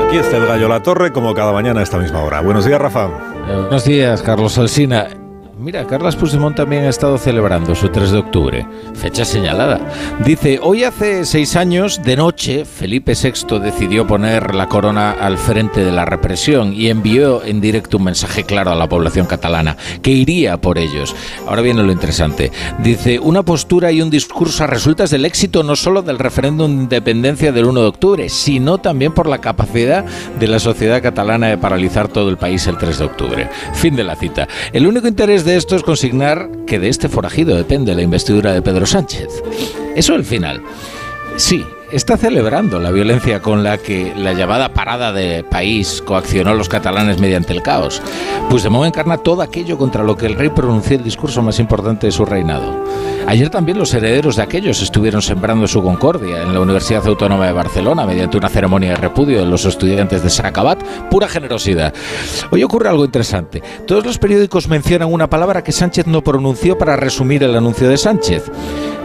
Aquí 0.06 0.18
está 0.18 0.36
el 0.36 0.46
gallo 0.46 0.68
La 0.68 0.82
Torre, 0.82 1.12
como 1.12 1.32
cada 1.32 1.52
mañana 1.52 1.80
a 1.80 1.82
esta 1.82 1.96
misma 1.98 2.22
hora. 2.22 2.42
Buenos 2.42 2.66
días, 2.66 2.78
Rafa. 2.78 3.08
Buenos 3.46 3.84
días, 3.84 4.20
Carlos 4.22 4.58
Alsina. 4.58 5.17
Mira, 5.60 5.84
Carlas 5.88 6.14
Puigdemont 6.14 6.54
también 6.54 6.84
ha 6.84 6.88
estado 6.88 7.18
celebrando 7.18 7.74
su 7.74 7.88
3 7.88 8.12
de 8.12 8.18
octubre, 8.18 8.66
fecha 8.94 9.24
señalada. 9.24 9.80
Dice, 10.24 10.60
hoy 10.62 10.84
hace 10.84 11.24
seis 11.24 11.56
años, 11.56 12.00
de 12.04 12.16
noche, 12.16 12.64
Felipe 12.64 13.14
VI 13.20 13.58
decidió 13.58 14.06
poner 14.06 14.54
la 14.54 14.68
corona 14.68 15.10
al 15.10 15.36
frente 15.36 15.84
de 15.84 15.90
la 15.90 16.04
represión 16.04 16.72
y 16.72 16.90
envió 16.90 17.42
en 17.42 17.60
directo 17.60 17.96
un 17.96 18.04
mensaje 18.04 18.44
claro 18.44 18.70
a 18.70 18.76
la 18.76 18.88
población 18.88 19.26
catalana, 19.26 19.76
que 20.00 20.12
iría 20.12 20.60
por 20.60 20.78
ellos. 20.78 21.16
Ahora 21.48 21.62
viene 21.62 21.82
lo 21.82 21.90
interesante. 21.90 22.52
Dice, 22.78 23.18
una 23.18 23.42
postura 23.42 23.90
y 23.90 24.00
un 24.00 24.10
discurso 24.10 24.62
a 24.62 24.68
resultas 24.68 25.10
del 25.10 25.24
éxito 25.24 25.64
no 25.64 25.74
solo 25.74 26.02
del 26.02 26.20
referéndum 26.20 26.70
de 26.70 26.82
independencia 26.84 27.50
del 27.50 27.64
1 27.64 27.80
de 27.80 27.88
octubre, 27.88 28.28
sino 28.28 28.78
también 28.78 29.12
por 29.12 29.26
la 29.26 29.38
capacidad 29.38 30.04
de 30.38 30.46
la 30.46 30.60
sociedad 30.60 31.02
catalana 31.02 31.48
de 31.48 31.58
paralizar 31.58 32.06
todo 32.06 32.28
el 32.28 32.36
país 32.38 32.64
el 32.68 32.78
3 32.78 32.96
de 32.96 33.04
octubre. 33.04 33.50
Fin 33.74 33.96
de 33.96 34.04
la 34.04 34.14
cita. 34.14 34.46
El 34.72 34.86
único 34.86 35.08
interés 35.08 35.44
de 35.44 35.47
esto 35.56 35.76
es 35.76 35.82
consignar 35.82 36.50
que 36.66 36.78
de 36.78 36.88
este 36.88 37.08
forajido 37.08 37.56
depende 37.56 37.94
la 37.94 38.02
investidura 38.02 38.52
de 38.52 38.62
Pedro 38.62 38.86
Sánchez. 38.86 39.28
Eso 39.96 40.14
el 40.14 40.24
final. 40.24 40.62
Sí, 41.36 41.64
está 41.90 42.16
celebrando 42.16 42.78
la 42.78 42.90
violencia 42.90 43.40
con 43.40 43.62
la 43.62 43.78
que 43.78 44.12
la 44.14 44.34
llamada 44.34 44.74
parada 44.74 45.12
de 45.12 45.44
país 45.44 46.02
coaccionó 46.04 46.50
a 46.50 46.54
los 46.54 46.68
catalanes 46.68 47.18
mediante 47.18 47.52
el 47.52 47.62
caos. 47.62 48.02
Puigdemont 48.50 48.86
encarna 48.86 49.18
todo 49.18 49.42
aquello 49.42 49.78
contra 49.78 50.04
lo 50.04 50.16
que 50.16 50.26
el 50.26 50.34
rey 50.34 50.50
pronunció 50.50 50.96
el 50.96 51.04
discurso 51.04 51.42
más 51.42 51.58
importante 51.58 52.06
de 52.06 52.12
su 52.12 52.24
reinado. 52.24 52.84
Ayer 53.26 53.50
también 53.50 53.78
los 53.78 53.92
herederos 53.92 54.36
de 54.36 54.42
aquellos 54.42 54.80
estuvieron 54.80 55.20
sembrando 55.20 55.66
su 55.66 55.82
concordia 55.82 56.42
en 56.42 56.54
la 56.54 56.60
Universidad 56.60 57.06
Autónoma 57.06 57.46
de 57.46 57.52
Barcelona 57.52 58.06
mediante 58.06 58.38
una 58.38 58.48
ceremonia 58.48 58.90
de 58.90 58.96
repudio 58.96 59.40
de 59.40 59.46
los 59.46 59.66
estudiantes 59.66 60.22
de 60.22 60.30
Saracabat, 60.30 60.82
pura 61.10 61.28
generosidad. 61.28 61.92
Hoy 62.50 62.62
ocurre 62.64 62.88
algo 62.88 63.04
interesante. 63.04 63.62
Todos 63.86 64.06
los 64.06 64.18
periódicos 64.18 64.68
mencionan 64.68 65.12
una 65.12 65.28
palabra 65.28 65.62
que 65.62 65.72
Sánchez 65.72 66.06
no 66.06 66.22
pronunció 66.22 66.78
para 66.78 66.96
resumir 66.96 67.42
el 67.42 67.54
anuncio 67.54 67.88
de 67.88 67.98
Sánchez. 67.98 68.50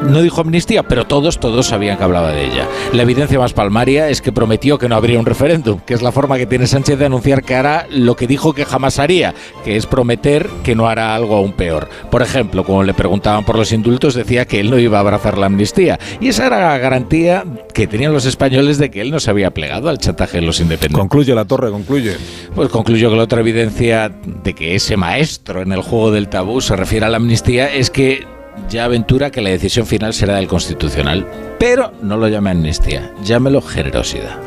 No 0.04 0.22
dijo 0.22 0.42
amnistía, 0.42 0.84
pero 0.84 1.06
todos, 1.06 1.40
todos 1.40 1.68
sabían 1.68 1.98
que 1.98 2.04
hablaba 2.04 2.32
de 2.32 2.46
ella. 2.46 2.68
La 2.94 3.02
evidencia 3.02 3.40
más 3.40 3.54
palmaria 3.54 4.10
es 4.10 4.22
que 4.22 4.32
prometió 4.32 4.78
que 4.78 4.88
no 4.88 4.96
habría 4.96 5.20
un 5.20 5.26
referéndum, 5.26 5.80
que 5.80 5.94
es 5.94 6.02
la 6.02 6.12
forma 6.12 6.38
que 6.38 6.46
tiene 6.46 6.68
Sánchez 6.68 7.00
de 7.00 7.06
anunciar 7.06 7.44
que 7.44 7.56
hará 7.56 7.88
lo 7.90 8.16
que 8.16 8.28
dijo 8.28 8.54
que 8.54 8.66
jamás 8.66 9.00
haría, 9.00 9.34
que 9.64 9.78
es 9.78 9.88
prometer 9.88 10.48
que 10.64 10.76
no 10.76 10.88
hará 10.88 11.16
algo 11.16 11.36
aún 11.36 11.54
peor. 11.54 11.90
Por 12.12 12.22
ejemplo, 12.22 12.64
cuando 12.64 12.84
le 12.84 12.94
preguntaban 12.94 13.46
por 13.46 13.58
los 13.58 13.72
indultos, 13.72 14.14
decía 14.14 14.46
que 14.46 14.60
él 14.60 14.70
no 14.70 14.78
iba 14.78 14.98
a 14.98 15.02
abrazar 15.02 15.38
la 15.38 15.48
amnistía. 15.48 16.00
Y 16.20 16.28
esa 16.28 16.46
era 16.46 16.60
la 16.60 16.78
garantía 16.78 17.44
que 17.74 17.88
tenían 17.88 18.14
los 18.14 18.26
españoles 18.26 18.78
de 18.78 18.92
que 18.92 19.02
él 19.02 19.10
no 19.10 19.20
se 19.20 19.32
había 19.32 19.52
plegado 19.52 19.90
al 19.90 19.98
chantaje 19.98 20.40
de 20.40 20.46
los 20.46 20.60
independientes. 20.60 21.00
Concluye 21.00 21.34
la 21.34 21.46
torre, 21.46 21.72
concluye. 21.72 22.16
Pues 22.54 22.70
concluyo 22.70 23.10
que 23.10 23.16
la 23.16 23.24
otra 23.24 23.40
evidencia 23.42 24.10
de 24.44 24.54
que 24.54 24.76
ese 24.76 24.98
maestro 24.98 25.62
en 25.62 25.72
el 25.72 25.82
juego 25.82 26.12
del 26.12 26.28
tabú 26.28 26.62
se 26.62 26.76
refiere 26.76 27.06
a 27.06 27.10
la 27.10 27.18
amnistía 27.18 27.74
es 27.74 27.90
que 27.90 28.33
ya 28.70 28.86
aventura 28.86 29.32
que 29.32 29.42
la 29.42 29.50
decisión 29.50 29.86
final 29.86 30.14
será 30.14 30.36
del 30.36 30.48
Constitucional. 30.48 31.28
Pero 31.60 31.92
no 32.02 32.18
lo 32.18 32.28
llame 32.28 32.52
amnistía, 32.52 33.12
llámelo 33.24 33.62
generosidad. 33.62 34.40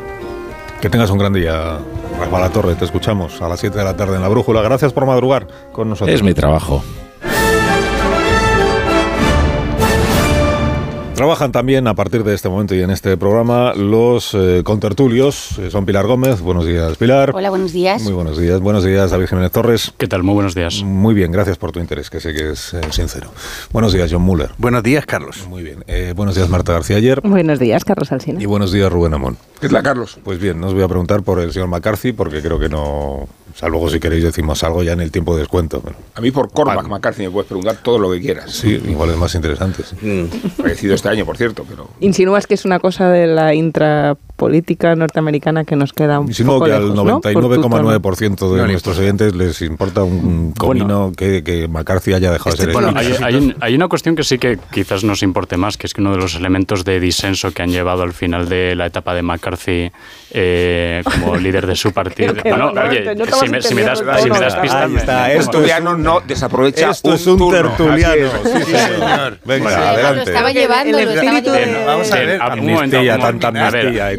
Que 0.81 0.89
tengas 0.89 1.09
un 1.09 1.17
gran 1.17 1.33
día, 1.33 1.79
Rafa 2.19 2.39
La 2.39 2.49
Torre. 2.49 2.75
Te 2.75 2.85
escuchamos 2.85 3.41
a 3.41 3.49
las 3.49 3.59
7 3.59 3.77
de 3.77 3.83
la 3.83 3.95
tarde 3.95 4.15
en 4.15 4.21
la 4.21 4.27
Brújula. 4.27 4.61
Gracias 4.61 4.93
por 4.93 5.05
madrugar 5.05 5.47
con 5.71 5.89
nosotros. 5.89 6.15
Es 6.15 6.21
mi 6.21 6.33
trabajo. 6.33 6.83
Trabajan 11.17 11.51
también 11.51 11.87
a 11.87 11.95
partir 11.95 12.23
de 12.23 12.35
este 12.35 12.47
momento 12.47 12.75
y 12.75 12.81
en 12.83 12.91
este 12.91 13.17
programa 13.17 13.73
los 13.73 14.35
eh, 14.35 14.61
contertulios. 14.63 15.57
Eh, 15.57 15.71
son 15.71 15.83
Pilar 15.83 16.05
Gómez. 16.05 16.41
Buenos 16.41 16.67
días, 16.67 16.95
Pilar. 16.95 17.31
Hola, 17.33 17.49
buenos 17.49 17.73
días. 17.73 18.03
Muy 18.03 18.13
buenos 18.13 18.37
días. 18.37 18.61
Buenos 18.61 18.83
días, 18.83 19.09
David 19.09 19.25
Jiménez 19.25 19.51
Torres. 19.51 19.91
¿Qué 19.97 20.07
tal? 20.07 20.21
Muy 20.21 20.35
buenos 20.35 20.53
días. 20.53 20.83
Muy 20.83 21.15
bien, 21.15 21.31
gracias 21.31 21.57
por 21.57 21.71
tu 21.71 21.79
interés, 21.79 22.11
que 22.11 22.19
sé 22.19 22.35
que 22.35 22.51
es 22.51 22.75
eh, 22.75 22.81
sincero. 22.91 23.31
Buenos 23.73 23.93
días, 23.93 24.11
John 24.13 24.21
Muller. 24.21 24.51
Buenos 24.59 24.83
días, 24.83 25.07
Carlos. 25.07 25.47
Muy 25.47 25.63
bien. 25.63 25.83
Eh, 25.87 26.13
buenos 26.15 26.35
días, 26.35 26.49
Marta 26.49 26.73
García 26.73 26.97
Ayer. 26.97 27.19
Buenos 27.21 27.57
días, 27.57 27.83
Carlos 27.83 28.11
Alsina. 28.11 28.39
Y 28.39 28.45
buenos 28.45 28.71
días, 28.71 28.91
Rubén 28.91 29.15
Amón. 29.15 29.37
¿Qué 29.59 29.69
tal, 29.69 29.81
Carlos? 29.81 30.19
Pues 30.23 30.39
bien, 30.39 30.61
no 30.61 30.67
os 30.67 30.75
voy 30.75 30.83
a 30.83 30.87
preguntar 30.87 31.23
por 31.23 31.39
el 31.39 31.51
señor 31.51 31.67
McCarthy, 31.67 32.11
porque 32.11 32.43
creo 32.43 32.59
que 32.59 32.69
no... 32.69 32.83
O 33.57 33.59
sea, 33.59 33.69
luego 33.69 33.89
si 33.89 33.99
queréis 33.99 34.23
decimos 34.23 34.63
algo 34.63 34.83
ya 34.83 34.91
en 34.91 35.01
el 35.01 35.11
tiempo 35.11 35.33
de 35.33 35.39
descuento. 35.39 35.81
A 36.13 36.21
mí 36.21 36.29
por 36.29 36.51
Cormac 36.51 36.87
McCarthy 36.87 37.23
me 37.23 37.31
puedes 37.31 37.47
preguntar 37.47 37.77
todo 37.81 37.97
lo 37.97 38.11
que 38.11 38.21
quieras. 38.21 38.51
Sí, 38.51 38.79
igual 38.87 39.09
es 39.09 39.17
más 39.17 39.33
interesante. 39.33 39.81
Sí. 39.83 39.95
Mm, 40.05 40.67
este 40.67 41.06
año, 41.07 41.25
por 41.25 41.37
cierto, 41.37 41.65
pero... 41.67 41.89
Insinúas 41.99 42.47
que 42.47 42.53
es 42.53 42.65
una 42.65 42.79
cosa 42.79 43.09
de 43.09 43.27
la 43.27 43.53
intrapolítica 44.37 44.95
norteamericana 44.95 45.63
que 45.65 45.75
nos 45.75 45.93
queda 45.93 46.19
un 46.19 46.27
Insinúo 46.27 46.55
poco 46.55 46.65
que 46.65 46.73
al 46.73 46.89
lejos, 46.89 46.95
¿no? 47.05 47.21
99,9% 47.21 48.55
de 48.55 48.67
nuestros 48.67 48.99
oyentes 48.99 49.35
les 49.35 49.61
importa 49.63 50.03
un 50.03 50.53
comino 50.53 51.11
que, 51.17 51.43
que 51.43 51.67
McCarthy 51.67 52.13
haya 52.13 52.31
dejado 52.31 52.51
Este 52.51 52.67
de 52.67 52.73
ser 52.73 52.81
Bueno, 52.81 52.99
elegido. 52.99 53.25
hay, 53.25 53.33
hay 53.33 53.41
un- 53.41 53.55
hay 53.59 53.75
una 53.75 53.87
cuestión 53.87 54.15
que 54.15 54.23
sí 54.23 54.37
que 54.37 54.59
quizás 54.71 55.03
nos 55.03 55.23
importe 55.23 55.57
más, 55.57 55.77
que 55.77 55.87
es 55.87 55.93
que 55.93 56.01
uno 56.01 56.11
de 56.11 56.17
los 56.17 56.35
elementos 56.35 56.85
de 56.85 56.99
disenso 56.99 57.51
que 57.51 57.63
han 57.63 57.71
llevado 57.71 58.03
al 58.03 58.13
final 58.13 58.47
de 58.47 58.75
la 58.75 58.85
etapa 58.85 59.15
de 59.15 59.23
McCarthy 59.23 59.91
eh, 60.31 61.01
como 61.03 61.35
líder 61.37 61.65
de 61.65 61.75
su 61.75 61.91
partido. 61.91 62.35
Bueno, 62.43 62.71
no, 62.71 62.73
no, 62.83 62.89
oye, 62.89 63.03
si 63.41 63.49
me, 63.49 63.61
si 63.61 63.73
me 63.73 63.81
das, 63.81 63.99
si 64.21 64.29
me 64.29 64.39
das 64.39 64.55
pistas, 64.57 64.91
está, 64.91 65.27
Un 65.91 66.03
no 66.03 66.19
desaprovecha 66.21 66.91
Esto 66.91 67.09
un 67.09 67.15
es 67.15 67.27
un 67.27 67.37
turno. 67.39 67.57
tertuliano. 67.69 68.13
Es. 68.15 68.31
Sí, 68.65 68.71
señor. 68.71 69.37
Venga, 69.45 69.69
Sí, 69.69 69.75
lo 69.75 69.81
adelante. 69.87 70.23
estaba 70.31 70.51
llevando, 70.51 70.97
el 70.99 71.05
lo 71.05 71.11
estaba 71.11 71.37
espíritu 71.37 71.51
de- 71.51 71.65
llevando. 71.65 71.85
Vamos 71.87 72.11
a 72.11 72.15
ver. 72.15 72.41
amnistía, 72.41 73.17
tanta 73.19 73.47
amnistía 73.47 74.13
y 74.13 74.17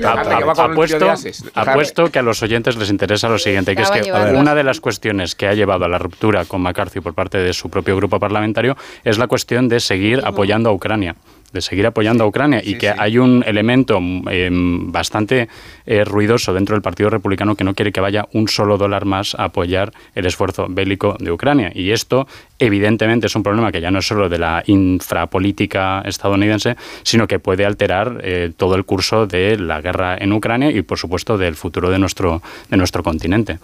apuesto, 1.54 2.10
que 2.10 2.18
a 2.18 2.22
los 2.22 2.42
oyentes 2.42 2.76
les 2.76 2.90
interesa 2.90 3.28
lo 3.28 3.38
siguiente, 3.38 3.74
que 3.74 3.82
es 3.82 3.90
que 3.90 4.12
una 4.12 4.54
de 4.54 4.64
las 4.64 4.80
cuestiones 4.80 5.34
que 5.34 5.46
ha 5.46 5.54
llevado 5.54 5.84
a 5.84 5.88
la 5.88 5.98
ruptura 5.98 6.44
con 6.44 6.62
McCarthy 6.62 7.00
por 7.00 7.14
parte 7.14 7.38
de 7.38 7.52
su 7.52 7.70
propio 7.70 7.96
grupo 7.96 8.18
parlamentario 8.18 8.76
es 9.04 9.18
la 9.18 9.26
cuestión 9.26 9.68
de 9.68 9.80
seguir 9.80 10.20
apoyando 10.24 10.70
a 10.70 10.72
Ucrania 10.72 11.16
de 11.52 11.60
seguir 11.60 11.86
apoyando 11.86 12.24
a 12.24 12.26
Ucrania 12.26 12.60
y 12.64 12.76
que 12.76 12.90
hay 12.90 13.18
un 13.18 13.42
elemento 13.46 13.98
eh, 14.30 14.50
bastante 14.52 15.48
eh, 15.86 16.04
ruidoso 16.04 16.52
dentro 16.52 16.74
del 16.74 16.82
Partido 16.82 17.10
Republicano 17.10 17.54
que 17.54 17.64
no 17.64 17.74
quiere 17.74 17.92
que 17.92 18.00
vaya 18.00 18.26
un 18.32 18.48
solo 18.48 18.78
dólar 18.78 19.04
más 19.04 19.34
a 19.34 19.44
apoyar 19.44 19.92
el 20.14 20.26
esfuerzo 20.26 20.66
bélico 20.68 21.16
de 21.18 21.32
Ucrania. 21.32 21.72
Y 21.74 21.90
esto, 21.90 22.26
evidentemente, 22.58 23.26
es 23.26 23.34
un 23.34 23.42
problema 23.42 23.72
que 23.72 23.80
ya 23.80 23.90
no 23.90 24.00
es 24.00 24.06
solo 24.06 24.28
de 24.28 24.38
la 24.38 24.62
infrapolítica 24.66 26.02
estadounidense, 26.04 26.76
sino 27.02 27.26
que 27.26 27.38
puede 27.38 27.64
alterar 27.64 28.20
eh, 28.22 28.52
todo 28.56 28.74
el 28.74 28.84
curso 28.84 29.26
de 29.26 29.58
la 29.58 29.80
guerra 29.80 30.16
en 30.18 30.32
Ucrania 30.32 30.70
y, 30.70 30.82
por 30.82 30.98
supuesto, 30.98 31.38
del 31.38 31.54
futuro 31.54 31.90
de 31.90 31.98
nuestro, 31.98 32.42
de 32.68 32.76
nuestro 32.76 33.02
continente. 33.02 33.58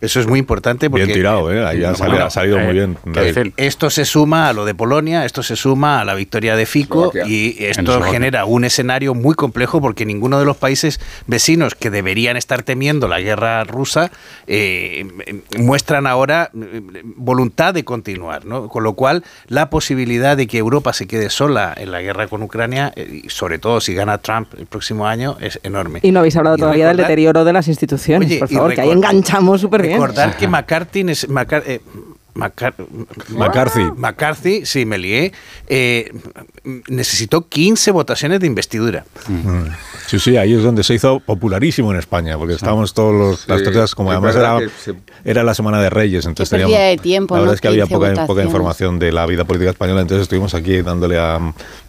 Eso 0.00 0.18
es 0.20 0.26
muy 0.26 0.38
importante 0.38 0.88
porque 0.88 1.04
Bien 1.04 1.14
tirado, 1.18 1.52
¿eh? 1.52 1.64
Ahí 1.66 1.84
ha 1.84 1.94
salido, 1.94 2.24
ha 2.24 2.30
salido 2.30 2.58
muy 2.58 2.72
bien. 2.72 2.96
decir, 3.04 3.52
esto 3.56 3.90
se 3.90 4.04
suma 4.04 4.48
a 4.48 4.52
lo 4.52 4.64
de 4.64 4.74
Polonia, 4.74 5.24
esto 5.26 5.42
se 5.42 5.56
suma 5.56 6.00
a 6.00 6.04
la 6.04 6.14
victoria 6.14 6.56
de 6.56 6.64
Fico 6.66 7.12
y 7.26 7.56
esto 7.64 8.00
genera 8.02 8.44
un 8.46 8.64
escenario 8.64 9.14
muy 9.14 9.34
complejo 9.34 9.80
porque 9.80 10.06
ninguno 10.06 10.38
de 10.38 10.44
los 10.46 10.56
países 10.56 11.00
vecinos 11.26 11.74
que 11.74 11.90
deberían 11.90 12.36
estar 12.36 12.62
temiendo 12.62 13.08
la 13.08 13.20
guerra 13.20 13.64
rusa 13.64 14.10
eh, 14.46 15.06
muestran 15.58 16.06
ahora 16.06 16.50
eh, 16.54 16.80
voluntad 17.16 17.74
de 17.74 17.84
continuar, 17.84 18.46
¿no? 18.46 18.68
Con 18.68 18.82
lo 18.84 18.94
cual 18.94 19.22
la 19.48 19.68
posibilidad 19.70 20.36
de 20.36 20.46
que 20.46 20.58
Europa 20.58 20.92
se 20.92 21.06
quede 21.06 21.28
sola 21.30 21.74
en 21.76 21.90
la 21.92 22.00
guerra 22.00 22.26
con 22.28 22.42
Ucrania, 22.42 22.92
eh, 22.96 23.22
y 23.24 23.28
sobre 23.28 23.58
todo 23.58 23.80
si 23.80 23.94
gana 23.94 24.18
Trump 24.18 24.48
el 24.58 24.66
próximo 24.66 25.06
año, 25.06 25.36
es 25.40 25.60
enorme. 25.62 26.00
Y 26.02 26.10
no 26.12 26.20
habéis 26.20 26.36
hablado 26.36 26.56
Y 26.56 26.60
todavía 26.60 26.86
del 26.88 26.96
recordar- 26.96 27.08
deterioro 27.08 27.44
de 27.44 27.52
las 27.52 27.68
instituciones, 27.68 28.28
Oye, 28.30 28.38
por 28.38 28.48
favor, 28.48 28.74
que 28.74 28.80
ahí 28.80 28.88
recordar- 28.88 29.10
enganchamos 29.10 29.60
súper 29.60 29.82
bien. 29.82 29.89
Recordar 29.94 30.36
que 30.36 30.46
McCarthy, 30.48 31.04
nes- 31.04 31.28
Macar- 31.28 31.62
eh, 31.66 31.80
Macar- 32.40 32.74
McCarthy. 33.28 33.82
McCarthy, 33.96 34.66
sí, 34.66 34.84
me 34.86 34.98
lié, 34.98 35.32
eh, 35.68 36.12
necesitó 36.88 37.48
15 37.48 37.90
votaciones 37.90 38.40
de 38.40 38.46
investidura. 38.46 39.04
Sí, 40.06 40.18
sí, 40.18 40.36
ahí 40.36 40.54
es 40.54 40.62
donde 40.62 40.82
se 40.82 40.94
hizo 40.94 41.20
popularísimo 41.20 41.92
en 41.92 41.98
España, 41.98 42.36
porque 42.36 42.54
estábamos 42.54 42.94
todos 42.94 43.14
los, 43.14 43.48
las 43.48 43.62
tertulias, 43.62 43.94
como 43.94 44.10
además 44.10 44.34
era, 44.36 44.58
que 44.58 44.68
se- 44.68 44.94
era 45.24 45.42
la 45.44 45.54
semana 45.54 45.80
de 45.80 45.90
Reyes, 45.90 46.26
entonces 46.26 46.50
teníamos- 46.50 46.76
de 46.76 46.96
tiempo, 47.00 47.34
la 47.34 47.40
verdad 47.42 47.52
¿no? 47.52 47.54
es 47.54 47.60
que 47.60 47.68
había 47.68 47.84
15 47.86 48.26
poca, 48.26 48.42
información 48.42 48.98
de 48.98 49.12
la 49.12 49.26
vida 49.26 49.44
política 49.44 49.70
española, 49.70 50.00
entonces 50.00 50.22
estuvimos 50.22 50.54
aquí 50.54 50.82
dándole 50.82 51.18
a 51.18 51.38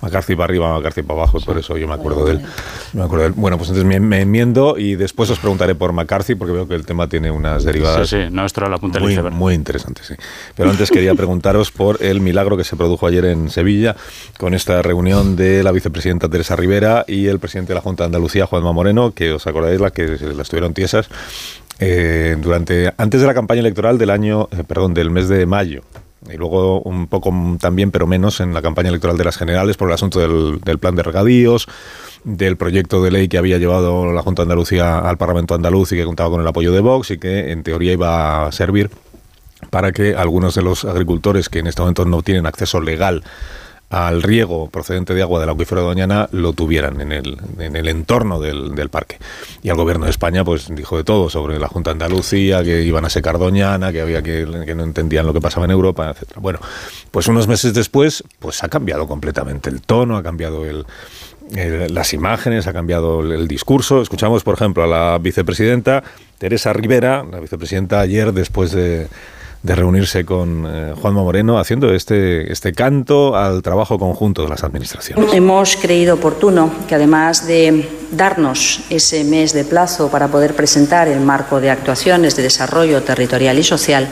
McCarthy 0.02 0.36
para 0.36 0.46
arriba, 0.46 0.70
a 0.70 0.78
McCarthy 0.78 1.02
para 1.02 1.20
abajo, 1.22 1.40
y 1.42 1.44
por 1.46 1.58
eso 1.58 1.78
yo 1.78 1.88
me 1.88 1.94
acuerdo 1.96 2.26
de 2.26 2.34
él. 2.34 2.42
Me 2.94 3.04
acuerdo 3.04 3.24
de 3.24 3.28
él. 3.30 3.34
Bueno, 3.36 3.58
pues 3.58 3.70
entonces 3.70 3.88
me, 3.88 4.00
me 4.00 4.22
enmiendo 4.22 4.78
y 4.78 4.96
después 4.96 5.30
os 5.30 5.40
preguntaré 5.40 5.74
por 5.76 5.92
McCarthy, 5.94 6.36
porque 6.36 6.54
veo 6.54 6.68
que 6.68 6.76
el 6.76 6.86
tema 6.86 7.08
tiene 7.08 7.32
unas 7.32 7.64
derivadas 7.64 8.10
sí, 8.10 8.18
sí, 8.26 8.30
no, 8.32 8.46
esto 8.46 8.62
era 8.62 8.70
la 8.70 8.78
punta 8.78 9.00
muy, 9.00 9.18
muy 9.32 9.54
interesante, 9.56 10.02
sí. 10.04 10.14
Pero 10.56 10.70
antes 10.70 10.90
quería 10.90 11.16
preguntaros 11.16 11.72
por 11.72 12.04
el 12.04 12.22
milagro 12.22 12.58
que 12.58 12.64
se 12.64 12.76
produjo 12.76 13.08
ayer 13.08 13.26
en 13.26 13.50
Sevilla 13.50 13.96
con 14.38 14.54
esta 14.54 14.82
reunión 14.82 15.36
de 15.36 15.64
la 15.64 15.72
vicepresidenta 15.72 16.30
Teresa 16.30 16.56
Rivera 16.56 17.06
y 17.08 17.28
el 17.28 17.40
presidente 17.40 17.70
de 17.70 17.76
la 17.76 17.82
Junta 17.82 18.04
de 18.04 18.08
Andalucía, 18.08 18.46
Juanma 18.46 18.72
Moreno, 18.72 19.12
que 19.12 19.34
os 19.34 19.48
acordáis 19.48 19.80
la 19.80 19.92
que 19.92 20.08
las 20.36 20.50
tuvieron 20.50 20.74
tiesas 20.74 21.10
eh, 21.80 22.38
durante 22.40 22.94
antes 22.98 23.22
de 23.22 23.28
la 23.28 23.34
campaña 23.34 23.62
electoral 23.62 23.98
del 23.98 24.12
año, 24.12 24.48
eh, 24.52 24.64
perdón, 24.68 24.94
del 24.94 25.10
mes 25.10 25.28
de 25.28 25.46
mayo. 25.46 25.82
Y 26.32 26.38
luego 26.38 26.82
un 26.82 27.08
poco 27.08 27.34
también, 27.60 27.90
pero 27.90 28.06
menos, 28.06 28.40
en 28.40 28.54
la 28.54 28.62
campaña 28.62 28.90
electoral 28.90 29.18
de 29.18 29.24
las 29.24 29.38
generales 29.38 29.76
por 29.78 29.88
el 29.88 29.96
asunto 29.96 30.20
del, 30.20 30.62
del 30.62 30.78
plan 30.78 30.96
de 30.96 31.02
regadíos, 31.02 31.68
del 32.24 32.58
proyecto 32.58 33.02
de 33.02 33.10
ley 33.10 33.28
que 33.28 33.40
había 33.40 33.58
llevado 33.58 34.14
la 34.14 34.22
Junta 34.22 34.44
de 34.44 34.46
Andalucía 34.46 35.00
al 35.00 35.18
Parlamento 35.18 35.56
andaluz 35.56 35.92
y 35.92 35.96
que 35.96 36.06
contaba 36.06 36.30
con 36.30 36.42
el 36.42 36.48
apoyo 36.48 36.72
de 36.72 36.80
Vox 36.80 37.10
y 37.12 37.18
que 37.18 37.52
en 37.52 37.64
teoría 37.64 37.94
iba 37.94 38.46
a 38.46 38.52
servir 38.52 38.92
para 39.70 39.92
que 39.92 40.16
algunos 40.16 40.56
de 40.56 40.62
los 40.62 40.86
agricultores 40.86 41.50
que 41.50 41.60
en 41.60 41.68
este 41.68 41.82
momento 41.82 42.06
no 42.06 42.22
tienen 42.22 42.46
acceso 42.46 42.82
legal 42.82 43.24
al 43.92 44.24
riego 44.24 44.70
procedente 44.70 45.14
de 45.14 45.22
agua 45.22 45.42
del 45.42 45.50
acuífero 45.50 45.82
de 45.82 45.88
Doñana 45.88 46.30
lo 46.32 46.54
tuvieran 46.54 47.02
en 47.02 47.12
el, 47.12 47.38
en 47.60 47.76
el 47.76 47.90
entorno 47.90 48.40
del, 48.40 48.74
del, 48.74 48.90
parque. 48.90 49.18
Y 49.62 49.70
el 49.70 49.76
gobierno 49.76 50.06
de 50.06 50.12
España 50.12 50.46
pues 50.46 50.74
dijo 50.74 50.96
de 50.96 51.04
todo 51.04 51.30
sobre 51.30 51.60
la 51.60 51.68
Junta 51.68 51.92
Andalucía, 51.92 52.64
que 52.64 52.84
iban 52.84 53.04
a 53.04 53.10
secar 53.10 53.38
Doñana, 53.38 53.92
que 53.92 54.00
había 54.00 54.22
que, 54.22 54.48
que 54.66 54.76
no 54.76 54.84
entendían 54.84 55.26
lo 55.26 55.34
que 55.34 55.42
pasaba 55.42 55.66
en 55.66 55.72
Europa, 55.72 56.10
etcétera. 56.10 56.40
Bueno, 56.40 56.60
pues 57.12 57.28
unos 57.28 57.50
meses 57.50 57.74
después 57.74 58.24
pues 58.40 58.64
ha 58.64 58.70
cambiado 58.70 59.08
completamente 59.08 59.70
el 59.70 59.82
tono, 59.82 60.16
ha 60.16 60.24
cambiado 60.24 60.64
el, 60.66 60.86
las 61.94 62.14
imágenes, 62.14 62.68
ha 62.68 62.74
cambiado 62.74 63.20
el, 63.20 63.34
el 63.34 63.48
discurso. 63.50 64.02
Escuchamos, 64.02 64.42
por 64.44 64.56
ejemplo, 64.56 64.86
a 64.86 64.88
la 64.88 65.18
vicepresidenta 65.18 66.02
Teresa 66.38 66.72
Rivera, 66.72 67.26
la 67.30 67.42
vicepresidenta 67.42 68.00
ayer 68.00 68.32
después 68.32 68.72
de 68.72 69.10
de 69.64 69.76
reunirse 69.76 70.26
con 70.26 70.66
eh, 70.68 70.94
Juanma 71.00 71.22
Moreno 71.22 71.60
haciendo 71.60 71.94
este, 71.94 72.52
este 72.52 72.74
canto 72.74 73.36
al 73.36 73.62
trabajo 73.62 74.00
conjunto 74.00 74.44
de 74.44 74.50
las 74.50 74.64
administraciones. 74.64 75.34
Hemos 75.34 75.76
creído 75.76 76.16
oportuno 76.16 76.72
que 76.88 76.96
además 76.96 77.46
de 77.46 77.88
darnos 78.12 78.82
ese 78.90 79.24
mes 79.24 79.54
de 79.54 79.64
plazo 79.64 80.10
para 80.10 80.28
poder 80.28 80.56
presentar 80.56 81.08
el 81.08 81.20
marco 81.20 81.62
de 81.62 81.70
actuaciones 81.70 82.36
de 82.36 82.44
desarrollo 82.44 83.04
territorial 83.04 83.60
y 83.60 83.64
social, 83.64 84.08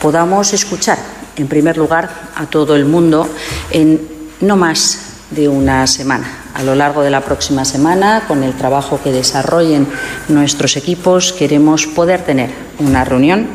podamos 0.00 0.52
escuchar, 0.52 0.98
en 1.36 1.46
primer 1.46 1.76
lugar, 1.76 2.10
a 2.34 2.46
todo 2.46 2.74
el 2.74 2.84
mundo 2.84 3.28
en 3.70 4.00
no 4.40 4.56
más 4.56 5.11
de 5.34 5.48
una 5.48 5.86
semana. 5.86 6.38
A 6.54 6.62
lo 6.62 6.74
largo 6.74 7.02
de 7.02 7.10
la 7.10 7.22
próxima 7.22 7.64
semana, 7.64 8.24
con 8.28 8.42
el 8.42 8.54
trabajo 8.54 9.00
que 9.02 9.10
desarrollen 9.10 9.86
nuestros 10.28 10.76
equipos, 10.76 11.32
queremos 11.32 11.86
poder 11.86 12.24
tener 12.24 12.50
una 12.78 13.04
reunión 13.04 13.48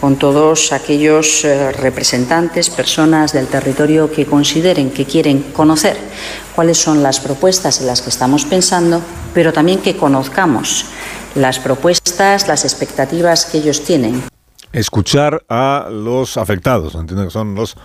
con 0.00 0.16
todos 0.16 0.72
aquellos 0.72 1.44
eh, 1.44 1.72
representantes, 1.72 2.70
personas 2.70 3.32
del 3.32 3.46
territorio 3.46 4.10
que 4.10 4.26
consideren 4.26 4.90
que 4.90 5.04
quieren 5.04 5.42
conocer 5.52 5.96
cuáles 6.54 6.78
son 6.78 7.02
las 7.02 7.20
propuestas 7.20 7.80
en 7.80 7.86
las 7.86 8.00
que 8.02 8.10
estamos 8.10 8.44
pensando, 8.44 9.02
pero 9.34 9.52
también 9.52 9.80
que 9.80 9.96
conozcamos 9.96 10.86
las 11.34 11.58
propuestas, 11.58 12.48
las 12.48 12.64
expectativas 12.64 13.44
que 13.44 13.58
ellos 13.58 13.84
tienen. 13.84 14.22
Escuchar 14.72 15.44
a 15.48 15.88
los 15.90 16.36
afectados, 16.36 16.94
entiendo 16.94 17.24
que 17.24 17.30
son 17.30 17.54
los 17.54 17.76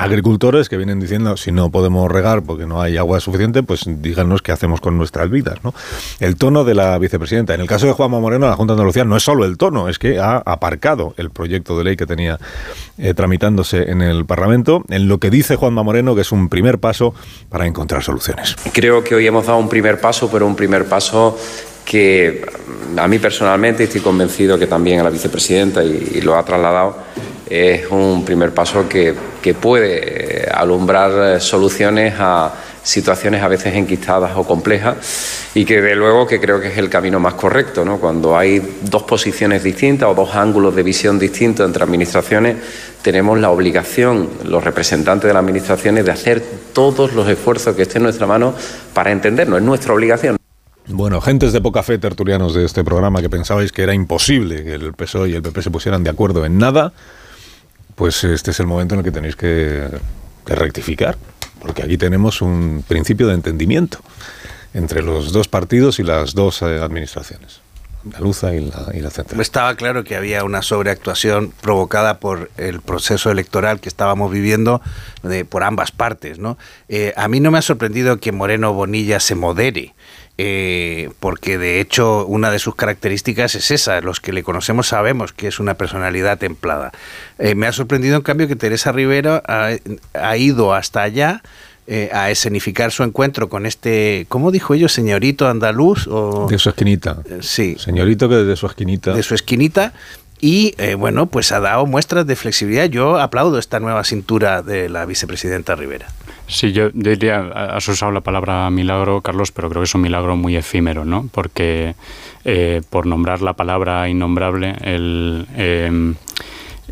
agricultores 0.00 0.68
que 0.68 0.76
vienen 0.76 0.98
diciendo 0.98 1.36
si 1.36 1.52
no 1.52 1.70
podemos 1.70 2.10
regar 2.10 2.42
porque 2.42 2.64
no 2.64 2.80
hay 2.80 2.96
agua 2.96 3.20
suficiente, 3.20 3.62
pues 3.62 3.82
díganos 3.86 4.40
qué 4.40 4.50
hacemos 4.50 4.80
con 4.80 4.96
nuestras 4.96 5.30
vidas. 5.30 5.58
El 6.20 6.36
tono 6.36 6.64
de 6.64 6.74
la 6.74 6.98
vicepresidenta. 6.98 7.54
En 7.54 7.60
el 7.60 7.66
caso 7.66 7.86
de 7.86 7.92
Juanma 7.92 8.18
Moreno, 8.18 8.46
la 8.46 8.56
Junta 8.56 8.72
de 8.72 8.80
Andalucía 8.80 9.04
no 9.04 9.16
es 9.16 9.22
solo 9.22 9.44
el 9.44 9.58
tono, 9.58 9.88
es 9.88 9.98
que 9.98 10.18
ha 10.18 10.38
aparcado 10.38 11.14
el 11.18 11.30
proyecto 11.30 11.76
de 11.76 11.84
ley 11.84 11.96
que 11.96 12.06
tenía 12.06 12.38
eh, 12.98 13.12
tramitándose 13.12 13.90
en 13.90 14.00
el 14.00 14.24
Parlamento, 14.24 14.84
en 14.88 15.06
lo 15.06 15.18
que 15.18 15.30
dice 15.30 15.56
Juanma 15.56 15.82
Moreno 15.82 16.14
que 16.14 16.22
es 16.22 16.32
un 16.32 16.48
primer 16.48 16.78
paso 16.78 17.14
para 17.50 17.66
encontrar 17.66 18.02
soluciones. 18.02 18.56
Creo 18.72 19.04
que 19.04 19.14
hoy 19.14 19.26
hemos 19.26 19.46
dado 19.46 19.58
un 19.58 19.68
primer 19.68 20.00
paso, 20.00 20.30
pero 20.30 20.46
un 20.46 20.56
primer 20.56 20.86
paso 20.86 21.36
que 21.84 22.46
a 22.96 23.08
mí 23.08 23.18
personalmente 23.18 23.84
estoy 23.84 24.00
convencido 24.00 24.58
que 24.58 24.66
también 24.66 25.00
a 25.00 25.02
la 25.02 25.10
vicepresidenta 25.10 25.84
y 25.84 26.20
lo 26.22 26.36
ha 26.36 26.44
trasladado 26.44 26.96
es 27.50 27.90
un 27.90 28.24
primer 28.24 28.54
paso 28.54 28.88
que, 28.88 29.12
que 29.42 29.54
puede 29.54 30.48
alumbrar 30.50 31.40
soluciones 31.40 32.14
a 32.18 32.54
situaciones 32.82 33.42
a 33.42 33.48
veces 33.48 33.74
enquistadas 33.74 34.32
o 34.36 34.44
complejas 34.44 35.50
y 35.54 35.64
que 35.64 35.82
de 35.82 35.94
luego 35.94 36.26
que 36.26 36.40
creo 36.40 36.60
que 36.60 36.68
es 36.68 36.78
el 36.78 36.88
camino 36.88 37.20
más 37.20 37.34
correcto, 37.34 37.84
¿no? 37.84 37.98
Cuando 37.98 38.36
hay 38.38 38.78
dos 38.82 39.02
posiciones 39.02 39.62
distintas 39.62 40.08
o 40.08 40.14
dos 40.14 40.34
ángulos 40.34 40.74
de 40.74 40.82
visión 40.82 41.18
distintos 41.18 41.66
entre 41.66 41.82
administraciones, 41.82 42.56
tenemos 43.02 43.38
la 43.38 43.50
obligación, 43.50 44.28
los 44.44 44.62
representantes 44.62 45.28
de 45.28 45.34
las 45.34 45.42
administraciones, 45.42 46.04
de 46.04 46.12
hacer 46.12 46.42
todos 46.72 47.12
los 47.12 47.28
esfuerzos 47.28 47.74
que 47.74 47.82
esté 47.82 47.98
en 47.98 48.04
nuestra 48.04 48.26
mano 48.26 48.54
para 48.94 49.10
entendernos, 49.10 49.58
es 49.58 49.64
nuestra 49.64 49.92
obligación. 49.92 50.36
Bueno, 50.86 51.20
gentes 51.20 51.52
de 51.52 51.60
poca 51.60 51.82
fe, 51.82 51.98
tertulianos 51.98 52.54
de 52.54 52.64
este 52.64 52.82
programa, 52.82 53.20
que 53.20 53.30
pensabais 53.30 53.70
que 53.70 53.82
era 53.82 53.94
imposible 53.94 54.64
que 54.64 54.74
el 54.74 54.92
PSOE 54.94 55.30
y 55.30 55.34
el 55.34 55.42
PP 55.42 55.62
se 55.62 55.70
pusieran 55.70 56.02
de 56.02 56.10
acuerdo 56.10 56.44
en 56.44 56.58
nada, 56.58 56.92
pues 58.00 58.24
este 58.24 58.52
es 58.52 58.60
el 58.60 58.66
momento 58.66 58.94
en 58.94 59.00
el 59.00 59.04
que 59.04 59.10
tenéis 59.12 59.36
que, 59.36 59.86
rectificar, 60.46 61.18
porque 61.60 61.82
aquí 61.82 61.98
tenemos 61.98 62.40
un 62.40 62.82
principio 62.88 63.28
de 63.28 63.34
entendimiento 63.34 63.98
entre 64.72 65.02
los 65.02 65.32
dos 65.32 65.48
partidos 65.48 65.98
y 65.98 66.02
las 66.02 66.34
dos 66.34 66.62
eh, 66.62 66.80
administraciones. 66.80 67.60
Andaluza 68.02 68.54
y 68.54 68.72
y 68.94 69.00
la 69.00 69.10
central. 69.10 69.38
Estaba 69.42 69.74
claro 69.74 70.02
que 70.02 70.16
había 70.16 70.44
una 70.44 70.62
sobreactuación 70.62 71.52
provocada 71.60 72.20
por 72.20 72.50
el 72.56 72.80
proceso 72.80 73.30
electoral 73.30 73.80
que 73.80 73.90
estábamos 73.90 74.32
viviendo 74.32 74.80
por 75.50 75.62
ambas 75.62 75.92
partes. 75.92 76.38
Eh, 76.88 77.12
a 77.18 77.28
mí 77.28 77.38
no 77.38 77.50
me 77.50 77.58
ha 77.58 77.62
sorprendido 77.62 78.16
que 78.16 78.32
Moreno 78.32 78.72
Bonilla 78.72 79.20
se 79.20 79.34
modere. 79.34 79.94
Eh, 80.42 81.10
porque 81.20 81.58
de 81.58 81.80
hecho 81.80 82.24
una 82.24 82.50
de 82.50 82.58
sus 82.58 82.74
características 82.74 83.54
es 83.54 83.70
esa, 83.70 84.00
los 84.00 84.20
que 84.20 84.32
le 84.32 84.42
conocemos 84.42 84.88
sabemos 84.88 85.34
que 85.34 85.48
es 85.48 85.60
una 85.60 85.74
personalidad 85.74 86.38
templada. 86.38 86.92
Eh, 87.38 87.54
me 87.54 87.66
ha 87.66 87.72
sorprendido 87.72 88.16
en 88.16 88.22
cambio 88.22 88.48
que 88.48 88.56
Teresa 88.56 88.90
Rivera 88.90 89.42
ha, 89.46 89.72
ha 90.14 90.36
ido 90.38 90.72
hasta 90.72 91.02
allá 91.02 91.42
eh, 91.86 92.08
a 92.12 92.30
escenificar 92.30 92.90
su 92.90 93.02
encuentro 93.02 93.50
con 93.50 93.66
este, 93.66 94.24
¿cómo 94.30 94.50
dijo 94.50 94.72
ellos? 94.72 94.92
Señorito 94.92 95.46
andaluz 95.46 96.06
o... 96.06 96.46
De 96.48 96.58
su 96.58 96.70
esquinita. 96.70 97.18
Sí. 97.40 97.76
Señorito 97.78 98.28
que 98.28 98.36
de 98.36 98.56
su 98.56 98.66
esquinita. 98.66 99.12
De 99.12 99.22
su 99.22 99.34
esquinita. 99.34 99.92
Y 100.40 100.74
eh, 100.78 100.94
bueno, 100.94 101.26
pues 101.26 101.52
ha 101.52 101.60
dado 101.60 101.86
muestras 101.86 102.26
de 102.26 102.34
flexibilidad. 102.36 102.86
Yo 102.86 103.18
aplaudo 103.18 103.58
esta 103.58 103.78
nueva 103.78 104.04
cintura 104.04 104.62
de 104.62 104.88
la 104.88 105.04
vicepresidenta 105.04 105.74
Rivera. 105.74 106.06
Sí, 106.46 106.72
yo 106.72 106.90
diría, 106.90 107.40
has 107.76 107.86
usado 107.86 108.10
la 108.10 108.22
palabra 108.22 108.68
milagro, 108.70 109.20
Carlos, 109.20 109.52
pero 109.52 109.68
creo 109.68 109.82
que 109.82 109.84
es 109.84 109.94
un 109.94 110.00
milagro 110.00 110.34
muy 110.36 110.56
efímero, 110.56 111.04
¿no? 111.04 111.28
Porque 111.32 111.94
eh, 112.44 112.82
por 112.90 113.06
nombrar 113.06 113.40
la 113.40 113.52
palabra 113.52 114.08
innombrable, 114.08 114.74
el, 114.80 115.46
eh, 115.56 116.14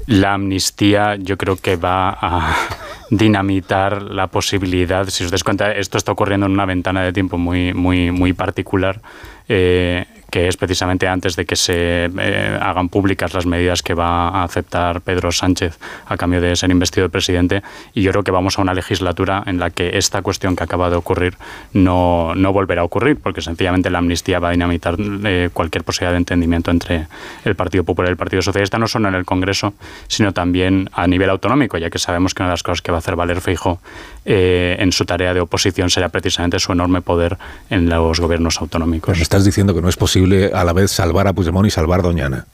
la 0.06 0.34
amnistía 0.34 1.16
yo 1.16 1.36
creo 1.36 1.56
que 1.56 1.76
va 1.76 2.10
a 2.10 2.56
dinamitar 3.10 4.02
la 4.02 4.28
posibilidad, 4.28 5.08
si 5.08 5.24
os 5.24 5.30
das 5.30 5.42
cuenta, 5.42 5.72
esto 5.72 5.98
está 5.98 6.12
ocurriendo 6.12 6.46
en 6.46 6.52
una 6.52 6.64
ventana 6.64 7.02
de 7.02 7.12
tiempo 7.12 7.36
muy, 7.36 7.74
muy, 7.74 8.10
muy 8.10 8.34
particular. 8.34 9.00
Eh, 9.48 10.06
que 10.30 10.48
es 10.48 10.56
precisamente 10.56 11.08
antes 11.08 11.36
de 11.36 11.46
que 11.46 11.56
se 11.56 12.10
eh, 12.18 12.58
hagan 12.60 12.88
públicas 12.88 13.32
las 13.32 13.46
medidas 13.46 13.82
que 13.82 13.94
va 13.94 14.28
a 14.28 14.44
aceptar 14.44 15.00
Pedro 15.00 15.32
Sánchez 15.32 15.78
a 16.06 16.16
cambio 16.16 16.40
de 16.40 16.54
ser 16.56 16.70
investido 16.70 17.08
presidente. 17.08 17.62
Y 17.94 18.02
yo 18.02 18.10
creo 18.10 18.24
que 18.24 18.30
vamos 18.30 18.58
a 18.58 18.62
una 18.62 18.74
legislatura 18.74 19.42
en 19.46 19.58
la 19.58 19.70
que 19.70 19.96
esta 19.96 20.20
cuestión 20.20 20.54
que 20.54 20.64
acaba 20.64 20.90
de 20.90 20.96
ocurrir 20.96 21.36
no, 21.72 22.34
no 22.34 22.52
volverá 22.52 22.82
a 22.82 22.84
ocurrir, 22.84 23.16
porque 23.16 23.40
sencillamente 23.40 23.90
la 23.90 23.98
amnistía 23.98 24.38
va 24.38 24.48
a 24.48 24.52
dinamitar 24.52 24.96
eh, 24.98 25.48
cualquier 25.52 25.84
posibilidad 25.84 26.12
de 26.12 26.18
entendimiento 26.18 26.70
entre 26.70 27.06
el 27.44 27.54
Partido 27.54 27.84
Popular 27.84 28.10
y 28.10 28.12
el 28.12 28.16
Partido 28.16 28.42
Socialista, 28.42 28.78
no 28.78 28.86
solo 28.86 29.08
en 29.08 29.14
el 29.14 29.24
Congreso, 29.24 29.72
sino 30.08 30.32
también 30.32 30.90
a 30.92 31.06
nivel 31.06 31.30
autonómico, 31.30 31.78
ya 31.78 31.88
que 31.88 31.98
sabemos 31.98 32.34
que 32.34 32.42
una 32.42 32.50
de 32.50 32.54
las 32.54 32.62
cosas 32.62 32.82
que 32.82 32.92
va 32.92 32.98
a 32.98 33.00
hacer 33.00 33.16
valer 33.16 33.40
Feijo 33.40 33.80
eh, 34.26 34.76
en 34.78 34.92
su 34.92 35.06
tarea 35.06 35.32
de 35.32 35.40
oposición 35.40 35.88
será 35.88 36.10
precisamente 36.10 36.58
su 36.58 36.72
enorme 36.72 37.00
poder 37.00 37.38
en 37.70 37.88
los 37.88 38.20
gobiernos 38.20 38.60
autonómicos. 38.60 39.12
Pero 39.12 39.22
estás 39.22 39.44
diciendo 39.44 39.74
que 39.74 39.80
no 39.80 39.88
es 39.88 39.96
posible 39.96 40.17
a 40.52 40.64
la 40.64 40.72
vez 40.72 40.90
salvar 40.90 41.26
a 41.28 41.32
Puigdemont 41.32 41.66
y 41.66 41.70
salvar 41.70 42.02
Doñana. 42.02 42.46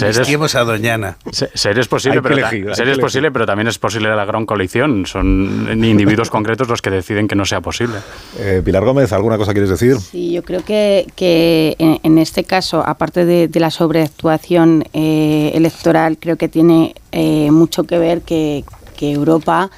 Amnistiemos 0.00 0.54
a 0.54 0.64
Doñana. 0.64 1.16
Ser 1.32 1.78
es 1.78 1.88
posible, 1.88 2.22
pero, 2.22 2.36
elegir, 2.36 2.74
ser 2.74 2.88
es 2.88 2.98
posible, 2.98 3.30
pero 3.30 3.46
también 3.46 3.68
es 3.68 3.78
posible 3.78 4.14
la 4.14 4.24
gran 4.24 4.46
coalición. 4.46 5.06
Son 5.06 5.68
individuos 5.84 6.30
concretos 6.36 6.68
los 6.68 6.80
que 6.80 6.90
deciden 6.90 7.28
que 7.28 7.34
no 7.34 7.44
sea 7.44 7.60
posible. 7.60 7.98
Eh, 8.38 8.62
Pilar 8.64 8.84
Gómez, 8.84 9.12
¿alguna 9.12 9.36
cosa 9.38 9.52
quieres 9.52 9.70
decir? 9.70 9.98
Sí, 9.98 10.32
yo 10.32 10.42
creo 10.42 10.64
que, 10.64 11.06
que 11.16 11.74
en, 11.78 12.00
en, 12.02 12.18
este 12.18 12.44
caso, 12.44 12.82
aparte 12.86 13.24
de, 13.24 13.48
de 13.48 13.60
la 13.60 13.70
sobreactuación 13.70 14.84
eh, 14.92 15.50
electoral, 15.54 16.16
creo 16.18 16.36
que 16.36 16.48
tiene 16.48 16.94
eh, 17.10 17.50
mucho 17.50 17.84
que 17.84 17.98
ver 17.98 18.22
que, 18.22 18.64
que 18.96 19.12
Europa 19.12 19.70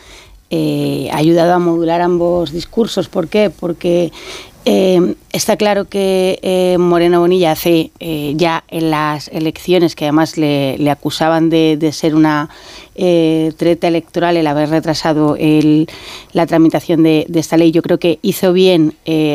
eh, 0.50 1.08
ha 1.12 1.16
ayudado 1.16 1.54
a 1.54 1.58
modular 1.58 2.00
ambos 2.00 2.52
discursos. 2.52 3.08
¿Por 3.08 3.26
qué? 3.26 3.50
Porque 3.50 4.12
eh, 4.66 5.14
está 5.32 5.56
claro 5.56 5.86
que 5.86 6.38
eh, 6.42 6.78
Moreno 6.78 7.20
Bonilla 7.20 7.52
hace 7.52 7.90
eh, 8.00 8.32
ya 8.36 8.64
en 8.68 8.90
las 8.90 9.28
elecciones, 9.28 9.94
que 9.94 10.06
además 10.06 10.38
le, 10.38 10.90
acusaban 10.90 11.50
de, 11.50 11.90
ser 11.92 12.14
una 12.14 12.48
eh, 12.94 13.52
treta 13.58 13.88
electoral 13.88 14.36
el 14.36 14.46
haber 14.46 14.70
retrasado 14.70 15.36
la 16.32 16.46
tramitación 16.46 17.02
de, 17.02 17.26
esta 17.34 17.56
ley, 17.56 17.72
yo 17.72 17.82
creo 17.82 17.98
que 17.98 18.18
hizo 18.22 18.52
bien 18.52 18.94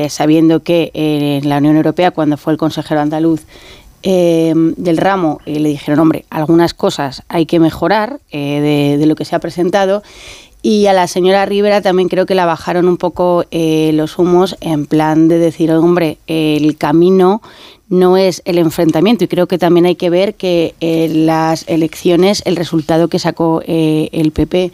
sabiendo 0.10 0.62
que 0.62 0.92
en 0.94 1.48
la 1.48 1.58
Unión 1.58 1.76
Europea, 1.76 2.12
cuando 2.12 2.38
fue 2.38 2.54
el 2.54 2.58
consejero 2.58 3.02
andaluz, 3.02 3.46
del 4.02 4.98
ramo 4.98 5.42
le 5.46 5.70
dijeron, 5.70 6.00
hombre, 6.00 6.26
algunas 6.30 6.74
cosas 6.74 7.24
hay 7.28 7.46
que 7.46 7.60
mejorar 7.60 8.20
de, 8.32 9.04
lo 9.06 9.16
que 9.16 9.26
se 9.26 9.36
ha 9.36 9.40
presentado 9.40 10.02
Y 10.62 10.88
a 10.88 10.94
la 10.94 11.08
señora 11.08 11.46
Rivera 11.46 11.82
también 11.82 12.10
creo 12.10 12.26
que 12.26 12.36
la 12.36 12.46
bajaron 12.46 12.88
un 12.90 12.98
poco 12.98 13.46
eh, 13.52 13.92
los 13.94 14.18
humos 14.20 14.58
en 14.60 14.88
plan 14.88 15.30
de 15.30 15.40
decir, 15.40 15.72
hombre, 15.72 16.18
el 16.28 16.78
camino 16.78 17.42
no 17.90 18.18
es 18.18 18.42
el 18.46 18.58
enfrentamiento. 18.58 19.24
Y 19.24 19.28
creo 19.28 19.48
que 19.48 19.58
también 19.58 19.86
hay 19.86 19.96
que 19.96 20.10
ver 20.10 20.36
que 20.36 20.76
en 20.80 21.26
las 21.26 21.64
elecciones 21.68 22.42
el 22.46 22.56
resultado 22.56 23.08
que 23.08 23.20
sacó 23.20 23.62
eh, 23.66 24.10
el 24.12 24.32
PP 24.32 24.72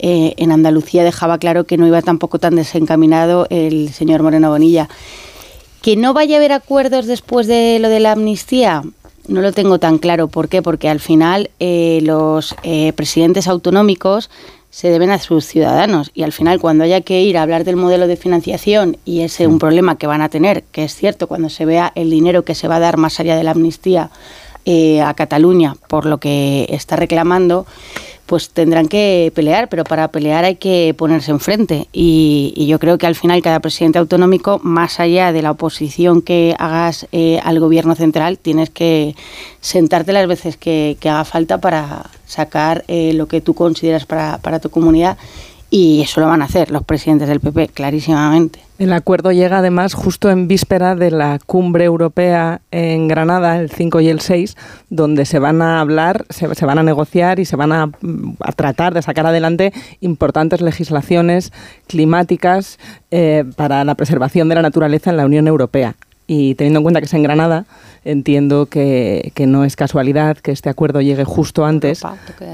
eh, 0.00 0.34
en 0.36 0.52
Andalucía 0.52 1.04
dejaba 1.04 1.38
claro 1.38 1.64
que 1.64 1.76
no 1.76 1.86
iba 1.86 2.02
tampoco 2.02 2.38
tan 2.38 2.56
desencaminado 2.56 3.46
el 3.50 3.90
señor 3.92 4.22
Moreno 4.22 4.50
Bonilla. 4.50 4.88
Que 5.82 5.96
no 5.96 6.14
vaya 6.14 6.36
a 6.36 6.38
haber 6.38 6.52
acuerdos 6.52 7.06
después 7.06 7.46
de 7.46 7.78
lo 7.80 7.88
de 7.88 8.00
la 8.00 8.12
amnistía, 8.12 8.82
no 9.28 9.40
lo 9.40 9.52
tengo 9.52 9.78
tan 9.78 9.98
claro. 9.98 10.26
¿Por 10.28 10.48
qué? 10.48 10.62
Porque 10.62 10.88
al 10.88 11.00
final 11.00 11.50
eh, 11.60 12.00
los 12.02 12.56
presidentes 12.96 13.46
autonómicos 13.46 14.30
se 14.78 14.90
deben 14.90 15.10
a 15.10 15.18
sus 15.18 15.44
ciudadanos 15.44 16.12
y 16.14 16.22
al 16.22 16.30
final 16.30 16.60
cuando 16.60 16.84
haya 16.84 17.00
que 17.00 17.20
ir 17.20 17.36
a 17.36 17.42
hablar 17.42 17.64
del 17.64 17.74
modelo 17.74 18.06
de 18.06 18.16
financiación 18.16 18.96
y 19.04 19.22
ese 19.22 19.42
es 19.42 19.48
un 19.48 19.58
problema 19.58 19.98
que 19.98 20.06
van 20.06 20.22
a 20.22 20.28
tener, 20.28 20.62
que 20.70 20.84
es 20.84 20.94
cierto 20.94 21.26
cuando 21.26 21.48
se 21.48 21.64
vea 21.64 21.90
el 21.96 22.10
dinero 22.10 22.44
que 22.44 22.54
se 22.54 22.68
va 22.68 22.76
a 22.76 22.78
dar 22.78 22.96
más 22.96 23.18
allá 23.18 23.34
de 23.34 23.42
la 23.42 23.50
amnistía 23.50 24.10
eh, 24.66 25.00
a 25.02 25.14
Cataluña 25.14 25.74
por 25.88 26.06
lo 26.06 26.18
que 26.18 26.68
está 26.70 26.94
reclamando, 26.94 27.66
pues 28.26 28.50
tendrán 28.50 28.86
que 28.86 29.32
pelear, 29.34 29.68
pero 29.68 29.82
para 29.82 30.06
pelear 30.12 30.44
hay 30.44 30.54
que 30.54 30.94
ponerse 30.96 31.32
enfrente. 31.32 31.88
Y, 31.92 32.52
y 32.54 32.68
yo 32.68 32.78
creo 32.78 32.98
que 32.98 33.08
al 33.08 33.16
final 33.16 33.42
cada 33.42 33.58
presidente 33.58 33.98
autonómico, 33.98 34.60
más 34.62 35.00
allá 35.00 35.32
de 35.32 35.42
la 35.42 35.50
oposición 35.50 36.22
que 36.22 36.54
hagas 36.56 37.08
eh, 37.10 37.40
al 37.42 37.58
gobierno 37.58 37.96
central, 37.96 38.38
tienes 38.38 38.70
que 38.70 39.16
sentarte 39.60 40.12
las 40.12 40.28
veces 40.28 40.56
que, 40.56 40.96
que 41.00 41.08
haga 41.08 41.24
falta 41.24 41.58
para 41.58 42.10
sacar 42.28 42.84
eh, 42.86 43.12
lo 43.14 43.26
que 43.26 43.40
tú 43.40 43.54
consideras 43.54 44.06
para, 44.06 44.60
tu 44.60 44.70
comunidad 44.70 45.16
y 45.70 46.02
eso 46.02 46.20
lo 46.20 46.28
van 46.28 46.40
a 46.40 46.46
hacer 46.46 46.70
los 46.70 46.82
presidentes 46.84 47.28
del 47.28 47.40
PP, 47.40 47.68
clarísimamente. 47.68 48.60
El 48.78 48.92
acuerdo 48.92 49.32
llega 49.32 49.58
además 49.58 49.92
justo 49.92 50.30
en 50.30 50.48
víspera 50.48 50.94
de 50.94 51.10
la 51.10 51.38
cumbre 51.44 51.84
europea 51.84 52.60
en 52.70 53.08
Granada, 53.08 53.58
el 53.58 53.70
5 53.70 54.00
y 54.00 54.08
el 54.08 54.20
6, 54.20 54.56
donde 54.88 55.26
se 55.26 55.38
van 55.38 55.60
a 55.60 55.80
hablar, 55.80 56.24
se, 56.30 56.54
se 56.54 56.64
van 56.64 56.78
a 56.78 56.82
negociar 56.82 57.38
y 57.38 57.44
se 57.44 57.56
van 57.56 57.72
a, 57.72 57.90
a, 58.40 58.52
tratar 58.52 58.94
de 58.94 59.02
sacar 59.02 59.26
adelante 59.26 59.72
importantes 60.00 60.62
legislaciones 60.62 61.52
climáticas 61.86 62.78
eh, 63.10 63.44
para 63.56 63.84
la 63.84 63.94
preservación 63.94 64.48
de 64.48 64.54
la 64.54 64.62
naturaleza 64.62 65.10
en 65.10 65.16
la 65.18 65.26
Unión 65.26 65.48
Europea. 65.48 65.96
Y 66.30 66.54
teniendo 66.56 66.80
en 66.80 66.82
cuenta 66.84 67.00
que 67.00 67.06
es 67.06 67.14
en 67.14 67.22
Granada, 67.22 67.64
entiendo 68.04 68.66
que, 68.66 69.32
que, 69.34 69.46
no 69.46 69.64
es 69.64 69.76
casualidad 69.76 70.36
que 70.36 70.52
este 70.52 70.68
acuerdo 70.68 71.00
llegue 71.00 71.24
justo 71.24 71.64
antes 71.64 72.02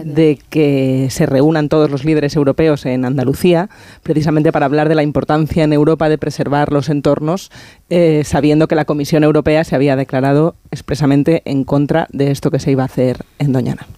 de 0.05 0.39
que 0.49 1.09
se 1.11 1.27
reúnan 1.27 1.69
todos 1.69 1.91
los 1.91 2.05
líderes 2.05 2.37
europeos 2.37 2.87
en 2.87 3.05
Andalucía, 3.05 3.69
precisamente 4.05 4.53
para 4.53 4.67
hablar 4.67 4.89
de 4.89 4.95
la 4.95 5.03
importancia 5.03 5.65
en 5.65 5.73
Europa 5.73 6.09
de 6.09 6.19
preservar 6.19 6.73
los 6.73 6.89
entornos, 6.89 7.51
eh, 7.91 8.23
sabiendo 8.25 8.69
que 8.69 8.77
la 8.77 8.85
Comisión 8.85 9.25
Europea 9.25 9.65
se 9.65 9.75
había 9.75 9.97
declarado 9.97 10.55
expresamente 10.71 11.43
en 11.45 11.65
contra 11.65 12.07
de 12.13 12.31
esto 12.31 12.53
que 12.53 12.61
se 12.61 12.71
iba 12.71 12.85
a 12.85 12.87
hacer 12.87 13.25
en 13.41 13.53
Doñana. 13.53 13.89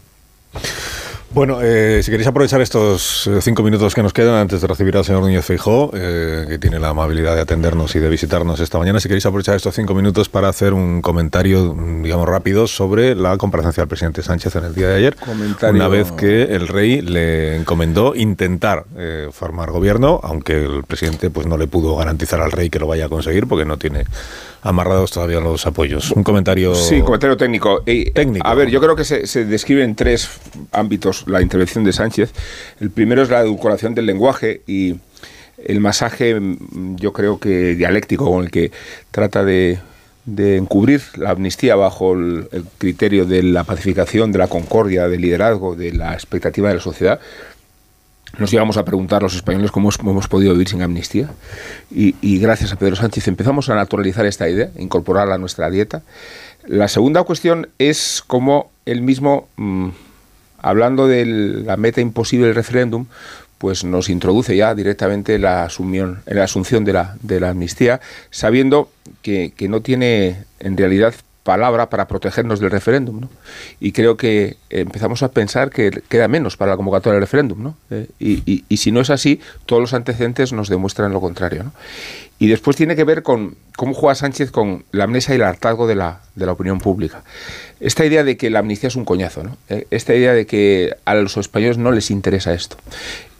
Bueno, 1.30 1.58
eh, 1.60 2.02
si 2.02 2.10
queréis 2.10 2.28
aprovechar 2.28 2.60
estos 2.60 3.26
eh, 3.26 3.42
cinco 3.42 3.62
minutos 3.62 3.94
que 3.94 4.02
nos 4.02 4.12
quedan 4.12 4.36
antes 4.36 4.60
de 4.60 4.66
recibir 4.66 4.96
al 4.96 5.04
señor 5.04 5.22
Núñez 5.22 5.44
Feijó, 5.44 5.90
eh, 5.92 6.46
que 6.48 6.58
tiene 6.58 6.78
la 6.78 6.90
amabilidad 6.90 7.34
de 7.34 7.42
atendernos 7.42 7.94
y 7.94 7.98
de 7.98 8.08
visitarnos 8.08 8.60
esta 8.60 8.78
mañana, 8.78 9.00
si 9.00 9.08
queréis 9.08 9.26
aprovechar 9.26 9.56
estos 9.56 9.74
cinco 9.74 9.94
minutos 9.94 10.28
para 10.28 10.48
hacer 10.48 10.72
un 10.72 11.02
comentario, 11.02 11.76
digamos, 12.02 12.26
rápido 12.26 12.66
sobre 12.66 13.14
la 13.14 13.36
comparecencia 13.36 13.82
del 13.82 13.88
presidente 13.88 14.22
Sánchez 14.22 14.56
en 14.56 14.64
el 14.64 14.74
día 14.74 14.88
de 14.88 14.94
ayer, 14.94 15.16
comentario... 15.16 15.74
una 15.74 15.88
vez 15.88 16.12
que 16.12 16.44
el 16.44 16.68
rey 16.68 17.02
le 17.02 17.56
encomendó 17.56 18.14
intentar 18.14 18.84
eh, 18.96 19.28
formar 19.32 19.72
gobierno, 19.72 20.20
aunque 20.22 20.64
el 20.64 20.84
presidente 20.84 21.28
pues 21.30 21.46
no 21.46 21.58
le 21.58 21.66
pudo 21.66 21.96
garantizar 21.96 22.40
al 22.40 22.52
rey 22.52 22.70
que 22.70 22.78
lo 22.78 22.86
vaya 22.86 23.06
a 23.06 23.08
conseguir 23.08 23.46
porque 23.46 23.64
no 23.64 23.76
tiene 23.76 24.04
amarrados 24.66 25.10
todavía 25.10 25.40
los 25.40 25.66
apoyos. 25.66 26.10
Un 26.12 26.22
comentario... 26.22 26.74
Sí, 26.74 27.00
comentario 27.02 27.36
técnico. 27.36 27.82
Eh, 27.86 28.10
técnico. 28.12 28.46
A 28.46 28.54
ver, 28.54 28.68
yo 28.68 28.80
creo 28.80 28.96
que 28.96 29.04
se, 29.04 29.26
se 29.26 29.44
describe 29.44 29.84
en 29.84 29.94
tres 29.94 30.28
ámbitos 30.72 31.24
la 31.26 31.40
intervención 31.40 31.84
de 31.84 31.92
Sánchez. 31.92 32.32
El 32.80 32.90
primero 32.90 33.22
es 33.22 33.30
la 33.30 33.40
edulcoración 33.40 33.94
del 33.94 34.06
lenguaje 34.06 34.62
y 34.66 34.96
el 35.64 35.80
masaje, 35.80 36.38
yo 36.96 37.12
creo 37.12 37.38
que 37.38 37.74
dialéctico, 37.74 38.30
con 38.30 38.44
el 38.44 38.50
que 38.50 38.72
trata 39.10 39.44
de, 39.44 39.78
de 40.24 40.56
encubrir 40.56 41.02
la 41.16 41.30
amnistía 41.30 41.76
bajo 41.76 42.14
el, 42.14 42.48
el, 42.52 42.64
criterio 42.78 43.24
de 43.24 43.42
la 43.42 43.64
pacificación, 43.64 44.32
de 44.32 44.38
la 44.38 44.48
concordia, 44.48 45.08
del 45.08 45.22
liderazgo, 45.22 45.74
de 45.76 45.92
la 45.92 46.12
expectativa 46.12 46.68
de 46.68 46.74
la 46.74 46.80
sociedad. 46.80 47.20
Nos 48.38 48.52
íbamos 48.52 48.76
a 48.76 48.84
preguntar 48.84 49.22
los 49.22 49.34
españoles 49.34 49.70
cómo, 49.70 49.90
hemos 50.00 50.28
podido 50.28 50.52
vivir 50.52 50.68
sin 50.68 50.82
amnistía 50.82 51.30
y, 51.90 52.38
gracias 52.38 52.72
a 52.72 52.76
Pedro 52.76 52.96
Sánchez 52.96 53.28
empezamos 53.28 53.70
a 53.70 53.74
naturalizar 53.74 54.26
esta 54.26 54.48
idea, 54.48 54.70
incorporarla 54.76 55.36
a 55.36 55.38
nuestra 55.38 55.70
dieta. 55.70 56.02
La 56.66 56.88
segunda 56.88 57.22
cuestión 57.22 57.68
es 57.78 58.22
cómo 58.26 58.70
él 58.84 59.02
mismo... 59.02 59.48
Mmm, 59.56 59.90
hablando 60.58 61.06
de 61.06 61.24
la 61.24 61.76
meta 61.76 62.00
imposible 62.00 62.46
del 62.46 62.56
referéndum, 62.56 63.06
pues 63.58 63.84
nos 63.84 64.08
introduce 64.08 64.56
ya 64.56 64.74
directamente 64.74 65.38
la 65.38 65.64
asunción, 65.64 66.22
la 66.26 66.44
asunción 66.44 66.84
de, 66.84 66.92
la, 66.92 67.16
de 67.22 67.40
la 67.40 67.50
amnistía, 67.50 68.00
sabiendo 68.30 68.90
que, 69.22 69.52
que 69.56 69.68
no 69.68 69.80
tiene 69.80 70.44
en 70.58 70.76
realidad 70.76 71.14
palabra 71.46 71.88
para 71.88 72.08
protegernos 72.08 72.60
del 72.60 72.70
referéndum. 72.70 73.20
¿no? 73.20 73.30
Y 73.80 73.92
creo 73.92 74.16
que 74.18 74.56
empezamos 74.68 75.22
a 75.22 75.30
pensar 75.30 75.70
que 75.70 76.02
queda 76.08 76.26
menos 76.28 76.56
para 76.56 76.72
la 76.72 76.76
convocatoria 76.76 77.14
del 77.14 77.22
referéndum. 77.22 77.62
¿no? 77.62 77.76
Eh, 77.90 78.08
y, 78.18 78.76
si 78.76 78.90
no 78.92 79.00
es 79.00 79.08
así, 79.08 79.40
todos 79.64 79.80
los 79.80 79.94
antecedentes 79.94 80.52
nos 80.52 80.68
demuestran 80.68 81.12
lo 81.12 81.20
contrario. 81.20 81.62
¿no? 81.62 81.72
Y 82.38 82.48
después 82.48 82.76
tiene 82.76 82.96
que 82.96 83.04
ver 83.04 83.22
con 83.22 83.54
cómo 83.76 83.94
juega 83.94 84.16
Sánchez 84.16 84.50
con 84.50 84.84
la 84.90 85.04
amnesia 85.04 85.34
y 85.34 85.36
el 85.36 85.44
hartazgo 85.44 85.86
de 85.86 85.94
la, 85.94 86.20
de 86.34 86.44
la 86.44 86.52
opinión 86.52 86.80
pública. 86.80 87.22
Esta 87.78 88.04
idea 88.04 88.24
de 88.24 88.36
que 88.36 88.50
la 88.50 88.58
amnistía 88.58 88.88
es 88.88 88.96
un 88.96 89.04
coñazo, 89.04 89.44
¿no? 89.44 89.56
Eh, 89.68 89.86
esta 89.90 90.14
idea 90.14 90.32
de 90.32 90.46
que 90.46 90.96
a 91.04 91.14
los 91.14 91.36
españoles 91.36 91.78
no 91.78 91.92
les 91.92 92.10
interesa 92.10 92.52
esto. 92.52 92.76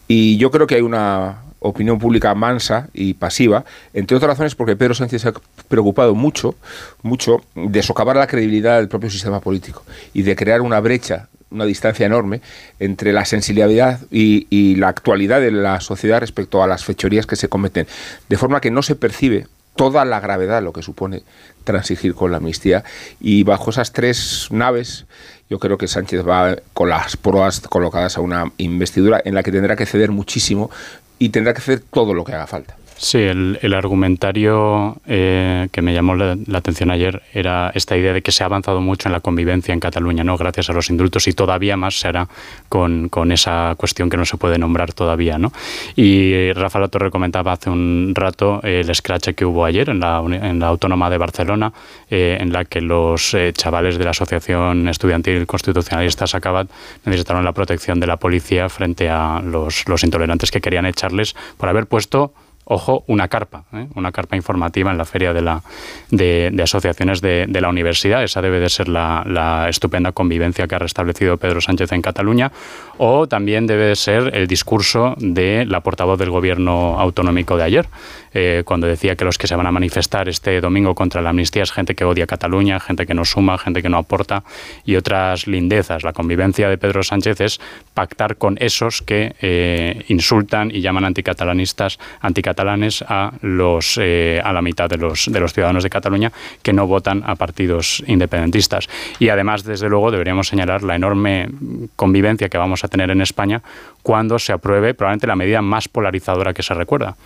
Y 0.09 0.39
yo 0.39 0.51
creo 0.51 0.67
que 0.67 0.77
hay 0.77 0.83
una 0.83 1.43
opinión 1.67 1.99
pública 1.99 2.35
mansa 2.35 2.89
y 2.93 3.15
pasiva, 3.15 3.65
entre 3.93 4.17
otras 4.17 4.31
razones 4.31 4.55
porque 4.55 4.77
Pedro 4.77 4.95
Sánchez 4.95 5.23
se 5.23 5.29
ha 5.29 5.35
preocupado 5.69 6.15
mucho, 6.15 6.55
mucho 7.03 7.43
de 7.55 7.83
socavar 7.83 8.17
la 8.17 8.27
credibilidad 8.27 8.79
del 8.79 8.89
propio 8.89 9.11
sistema 9.11 9.41
político 9.41 9.83
y 10.15 10.23
de 10.23 10.37
crear 10.37 10.61
una 10.61 10.81
brecha 10.81 11.29
una 11.51 11.65
distancia 11.65 12.07
enorme 12.07 12.41
entre 12.81 13.13
la 13.13 13.25
sensibilidad 13.25 14.01
y, 14.11 14.77
la 14.77 14.89
actualidad 14.89 15.41
de 15.41 15.53
la 15.53 15.81
sociedad 15.81 16.21
respecto 16.21 16.63
a 16.63 16.67
las 16.67 16.85
fechorías 16.85 17.25
que 17.25 17.37
se 17.37 17.49
cometen, 17.49 17.87
de 18.29 18.37
forma 18.37 18.61
que 18.61 18.71
no 18.71 18.83
se 18.83 18.97
percibe 18.97 19.47
toda 19.77 20.05
la 20.05 20.21
gravedad 20.21 20.63
lo 20.63 20.73
que 20.73 20.83
supone 20.83 21.23
transigir 21.65 22.15
con 22.15 22.31
la 22.31 22.39
amnistía. 22.39 22.83
Y 23.21 23.45
bajo 23.45 23.71
esas 23.71 23.93
tres 23.93 24.49
naves 24.51 25.07
yo 25.49 25.61
creo 25.61 25.79
que 25.79 25.87
Sánchez 25.87 26.27
va 26.27 26.57
con 26.73 26.89
las 26.89 27.17
proas 27.17 27.61
colocadas 27.61 28.17
a 28.17 28.21
una 28.21 28.51
investidura 28.59 29.23
en 29.25 29.35
la 29.35 29.45
que 29.45 29.53
tendrá 29.53 29.77
que 29.77 29.87
ceder 29.87 30.11
muchísimo 30.11 30.71
y 31.19 31.31
tendrá 31.31 31.53
que 31.53 31.59
hacer 31.59 31.81
todo 31.81 32.15
lo 32.15 32.25
que 32.25 32.33
haga 32.33 32.47
falta. 32.47 32.77
Sí, 32.99 33.19
el, 33.19 33.59
el 33.61 33.75
argumentario 33.75 34.97
eh, 35.07 35.69
que 35.71 35.83
me 35.83 35.93
llamó 35.93 36.15
la, 36.15 36.35
atención 36.55 36.91
ayer 36.91 37.23
era 37.35 37.71
esta 37.75 37.95
idea 37.95 38.15
de 38.15 38.23
que 38.23 38.33
se 38.33 38.43
ha 38.43 38.47
avanzado 38.47 38.81
mucho 38.81 39.09
en 39.09 39.13
la 39.13 39.21
convivencia 39.21 39.75
en 39.75 39.81
Cataluña, 39.81 40.25
¿no? 40.25 40.39
gracias 40.39 40.71
a 40.71 40.73
los 40.73 40.89
indultos, 40.89 41.29
y 41.29 41.35
todavía 41.35 41.77
más 41.77 42.01
se 42.01 42.09
hará 42.09 42.27
con, 42.71 43.11
con 43.11 43.33
esa 43.33 43.75
cuestión 43.77 44.09
que 44.09 44.17
no 44.17 44.25
se 44.25 44.39
puede 44.39 44.59
nombrar 44.59 44.95
todavía. 44.95 45.37
¿no? 45.37 45.53
Y 45.95 46.53
Rafa 46.53 46.79
La 46.79 46.89
Torre 46.89 47.11
comentaba 47.11 47.53
hace 47.53 47.69
un 47.69 48.13
rato 48.15 48.61
el 48.63 48.89
escrache 48.89 49.35
que 49.35 49.45
hubo 49.45 49.67
ayer 49.67 49.91
en 49.91 50.01
la, 50.01 50.23
en 50.25 50.59
la 50.59 50.69
Autónoma 50.69 51.11
de 51.11 51.19
Barcelona, 51.19 51.75
eh, 52.09 52.39
en 52.41 52.51
la 52.51 52.65
que 52.65 52.81
los 52.81 53.35
eh, 53.35 53.53
chavales 53.53 53.99
de 53.99 54.05
la 54.05 54.11
Asociación 54.13 54.89
Estudiantil 54.89 55.47
Constitucionalista 55.47 56.27
Sacabat 56.27 56.71
necesitaron 57.05 57.45
la 57.45 57.53
protección 57.53 58.01
de 58.01 58.07
la 58.07 58.17
policía 58.17 58.71
frente 58.71 59.11
a 59.11 59.43
los, 59.45 59.87
los 59.87 60.03
intolerantes 60.03 60.51
que 60.51 60.63
querían 60.63 60.87
echarles 60.87 61.37
por 61.59 61.69
haber 61.69 61.87
puesto 61.87 62.33
ojo, 62.69 63.05
una 63.07 63.29
carpa, 63.29 63.65
¿eh? 63.73 63.87
una 63.95 64.11
carpa 64.11 64.35
informativa 64.35 64.91
en 64.91 64.99
la 64.99 65.05
feria 65.05 65.33
de, 65.33 65.41
la, 65.41 65.63
de, 66.11 66.51
de 66.53 66.63
asociaciones 66.63 67.21
de, 67.21 67.47
de, 67.49 67.61
la 67.61 67.69
universidad. 67.69 68.25
Esa 68.25 68.43
debe 68.43 68.59
de 68.59 68.69
ser 68.69 68.89
la, 68.89 69.67
estupenda 69.69 70.11
convivencia 70.11 70.67
que 70.67 70.75
ha 70.75 70.79
restablecido 70.81 71.37
Pedro 71.37 71.61
Sánchez 71.61 71.93
en 71.93 72.03
Cataluña. 72.03 72.51
O 72.99 73.29
también 73.29 73.67
debe 73.67 73.87
de 73.87 73.97
ser 73.97 74.35
el 74.35 74.49
discurso 74.49 75.15
de 75.19 75.65
la 75.65 75.81
portavoz 75.81 76.19
del 76.19 76.31
gobierno 76.31 76.99
autonómico 76.99 77.57
de 77.57 77.63
ayer, 77.63 77.87
eh, 78.35 78.63
cuando 78.65 78.87
decía 78.87 79.15
que 79.15 79.25
los 79.25 79.39
que 79.39 79.47
se 79.47 79.55
van 79.55 79.67
a 79.67 79.73
manifestar 79.73 80.29
este 80.29 80.61
domingo 80.61 80.95
contra 80.95 81.23
la 81.23 81.31
amnistía 81.31 81.63
es 81.63 81.73
gente 81.73 81.95
que 81.95 82.05
odia 82.05 82.27
Cataluña, 82.27 82.81
gente 82.81 83.07
que 83.07 83.15
no 83.15 83.25
suma, 83.25 83.59
gente 83.59 83.81
que 83.81 83.89
no 83.89 83.99
aporta 83.99 84.43
y 84.85 84.97
otras 84.97 85.47
lindezas. 85.47 86.03
La 86.03 86.13
convivencia 86.13 86.69
de 86.69 86.79
Pedro 86.79 87.03
Sánchez 87.03 87.41
es 87.41 87.61
pactar 87.95 88.37
con 88.37 88.57
esos 88.61 89.03
que 89.03 89.37
eh, 89.41 90.05
insultan 90.09 90.71
y 90.75 90.81
llaman 90.81 91.05
anticatalanistas, 91.05 91.99
anticatalanistas 92.21 92.56
catalanes 92.57 93.05
a 93.07 93.33
los 93.43 93.99
eh, 94.01 94.41
a 94.43 94.53
la 94.53 94.63
mitad 94.63 94.89
de 94.89 94.97
los 94.97 95.27
de 95.31 95.41
los 95.41 95.53
ciudadanos 95.53 95.83
de 95.83 95.91
Cataluña 95.91 96.33
que 96.63 96.73
no 96.73 96.87
votan 96.87 97.23
a 97.27 97.37
partidos 97.37 98.03
independentistas. 98.07 98.89
Y 99.19 99.29
además, 99.29 99.63
desde 99.65 99.89
luego, 99.89 100.11
deberíamos 100.11 100.49
señalar 100.49 100.83
la 100.83 100.97
enorme 100.97 101.49
convivencia 101.97 102.49
que 102.49 102.57
vamos 102.57 102.83
a 102.83 102.89
tener 102.89 103.11
en 103.11 103.21
España 103.21 103.61
cuando 104.03 104.39
se 104.39 104.53
apruebe 104.53 104.95
probablemente 104.95 105.27
la 105.27 105.37
medida 105.37 105.61
más 105.61 105.89
polarizadora 105.89 106.55
que 106.55 106.63
se 106.63 106.73
recuerda 106.73 107.17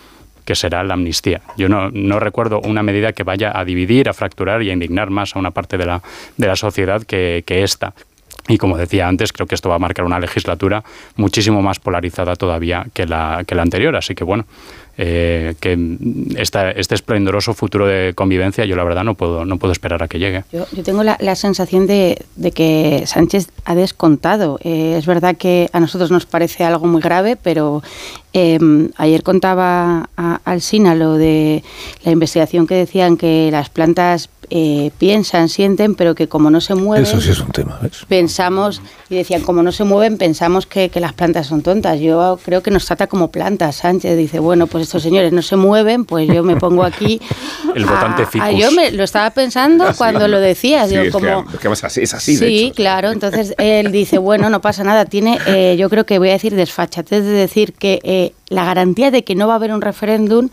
que 0.43 0.55
será 0.55 0.83
la 0.83 0.95
amnistía. 0.95 1.41
Yo 1.55 1.69
no, 1.69 1.91
no, 1.91 2.19
recuerdo 2.19 2.59
una 2.61 2.81
medida 2.81 3.13
que 3.13 3.21
vaya 3.23 3.51
a 3.53 3.63
dividir, 3.63 4.09
a 4.09 4.13
fracturar 4.13 4.63
y 4.63 4.71
a 4.71 4.73
indignar 4.73 5.11
más 5.11 5.35
a 5.35 5.39
una 5.39 5.51
parte 5.51 5.77
de 5.77 5.85
la, 5.85 6.01
de 6.35 6.47
la 6.47 6.55
sociedad 6.55 7.03
que, 7.03 7.43
que 7.45 7.61
esta. 7.61 7.93
Y 8.47 8.57
como 8.57 8.77
decía 8.77 9.07
antes, 9.07 9.31
creo 9.31 9.47
que 9.47 9.55
esto 9.55 9.69
va 9.69 9.75
a 9.75 9.79
marcar 9.79 10.05
una 10.05 10.19
legislatura 10.19 10.83
muchísimo 11.15 11.61
más 11.61 11.79
polarizada 11.79 12.35
todavía 12.35 12.85
que 12.93 13.05
la, 13.05 13.43
que 13.45 13.55
la 13.55 13.61
anterior. 13.61 13.95
Así 13.95 14.15
que 14.15 14.23
bueno, 14.23 14.45
eh, 14.97 15.55
que 15.59 15.77
esta, 16.37 16.71
este 16.71 16.95
esplendoroso 16.95 17.53
futuro 17.53 17.87
de 17.87 18.13
convivencia 18.13 18.65
yo 18.65 18.75
la 18.75 18.83
verdad 18.83 19.03
no 19.03 19.15
puedo, 19.15 19.45
no 19.45 19.57
puedo 19.57 19.71
esperar 19.71 20.03
a 20.03 20.07
que 20.07 20.19
llegue. 20.19 20.43
Yo, 20.51 20.65
yo 20.71 20.83
tengo 20.83 21.03
la, 21.03 21.17
la 21.19 21.35
sensación 21.35 21.87
de, 21.87 22.23
de, 22.35 22.51
que 22.51 23.03
Sánchez 23.05 23.49
ha 23.65 23.75
descontado. 23.75 24.59
Eh, 24.63 24.95
es 24.97 25.05
verdad 25.05 25.35
que 25.37 25.69
a 25.73 25.79
nosotros 25.79 26.11
nos 26.11 26.25
parece 26.25 26.63
algo 26.63 26.87
muy 26.87 27.01
grave, 27.01 27.37
pero 27.41 27.81
eh, 28.33 28.59
ayer 28.97 29.23
contaba 29.23 30.09
Alsina 30.45 30.95
lo 30.95 31.15
de 31.15 31.63
la 32.03 32.11
investigación 32.11 32.67
que 32.67 32.75
decían 32.75 33.17
que 33.17 33.49
las 33.51 33.69
plantas 33.69 34.29
eh, 34.53 34.91
piensan, 34.97 35.47
sienten, 35.47 35.95
pero 35.95 36.13
que 36.13 36.27
como 36.27 36.49
no 36.49 36.59
se 36.59 36.75
mueven... 36.75 37.03
Eso 37.03 37.21
sí 37.21 37.31
es 37.31 37.39
un 37.39 37.51
tema, 37.51 37.79
¿ves? 37.81 38.05
Pensamos, 38.09 38.81
y 39.09 39.15
decían, 39.15 39.43
como 39.43 39.63
no 39.63 39.71
se 39.71 39.85
mueven, 39.85 40.17
pensamos 40.17 40.65
que, 40.65 40.89
que, 40.89 40.99
las 40.99 41.13
plantas 41.13 41.47
son 41.47 41.61
tontas. 41.61 42.01
Yo 42.01 42.37
creo 42.43 42.61
que 42.61 42.69
nos 42.69 42.85
trata 42.85 43.07
como 43.07 43.31
plantas. 43.31 43.77
Sánchez 43.77 44.17
dice, 44.17 44.39
bueno, 44.39 44.67
pues 44.67 44.80
estos 44.81 45.01
señores 45.03 45.31
no 45.31 45.41
se 45.41 45.55
mueven, 45.55 46.05
pues 46.05 46.27
yo 46.27 46.43
me 46.43 46.55
pongo 46.57 46.83
aquí... 46.83 47.21
El 47.75 47.85
votante 47.85 48.25
ficus. 48.25 48.47
A, 48.47 48.51
yo 48.51 48.71
me 48.71 48.91
lo 48.91 49.03
estaba 49.03 49.29
pensando 49.29 49.85
Ah, 49.85 49.91
sí. 49.93 49.97
cuando 49.97 50.27
lo 50.27 50.39
decías. 50.41 50.89
Sí, 50.89 50.95
es, 50.95 51.11
como, 51.13 51.45
que, 51.45 51.67
es, 51.69 51.83
así, 51.85 52.01
es 52.01 52.13
así, 52.13 52.35
de 52.35 52.45
Sí, 52.47 52.59
hecho. 52.65 52.75
claro. 52.75 53.11
Entonces 53.11 53.53
él 53.57 53.91
dice, 53.93 54.17
bueno, 54.17 54.49
no 54.49 54.59
pasa 54.59 54.83
nada. 54.83 55.05
Tiene, 55.05 55.39
eh, 55.47 55.75
yo 55.79 55.89
creo 55.89 56.05
que 56.05 56.19
voy 56.19 56.29
a 56.29 56.33
decir 56.33 56.53
desfachatez 56.55 57.23
de 57.23 57.31
decir 57.31 57.71
que 57.73 57.99
eh, 58.03 58.33
la 58.49 58.65
garantía 58.65 59.09
de 59.11 59.23
que 59.23 59.35
no 59.35 59.47
va 59.47 59.53
a 59.53 59.55
haber 59.55 59.71
un 59.73 59.81
referéndum 59.81 60.49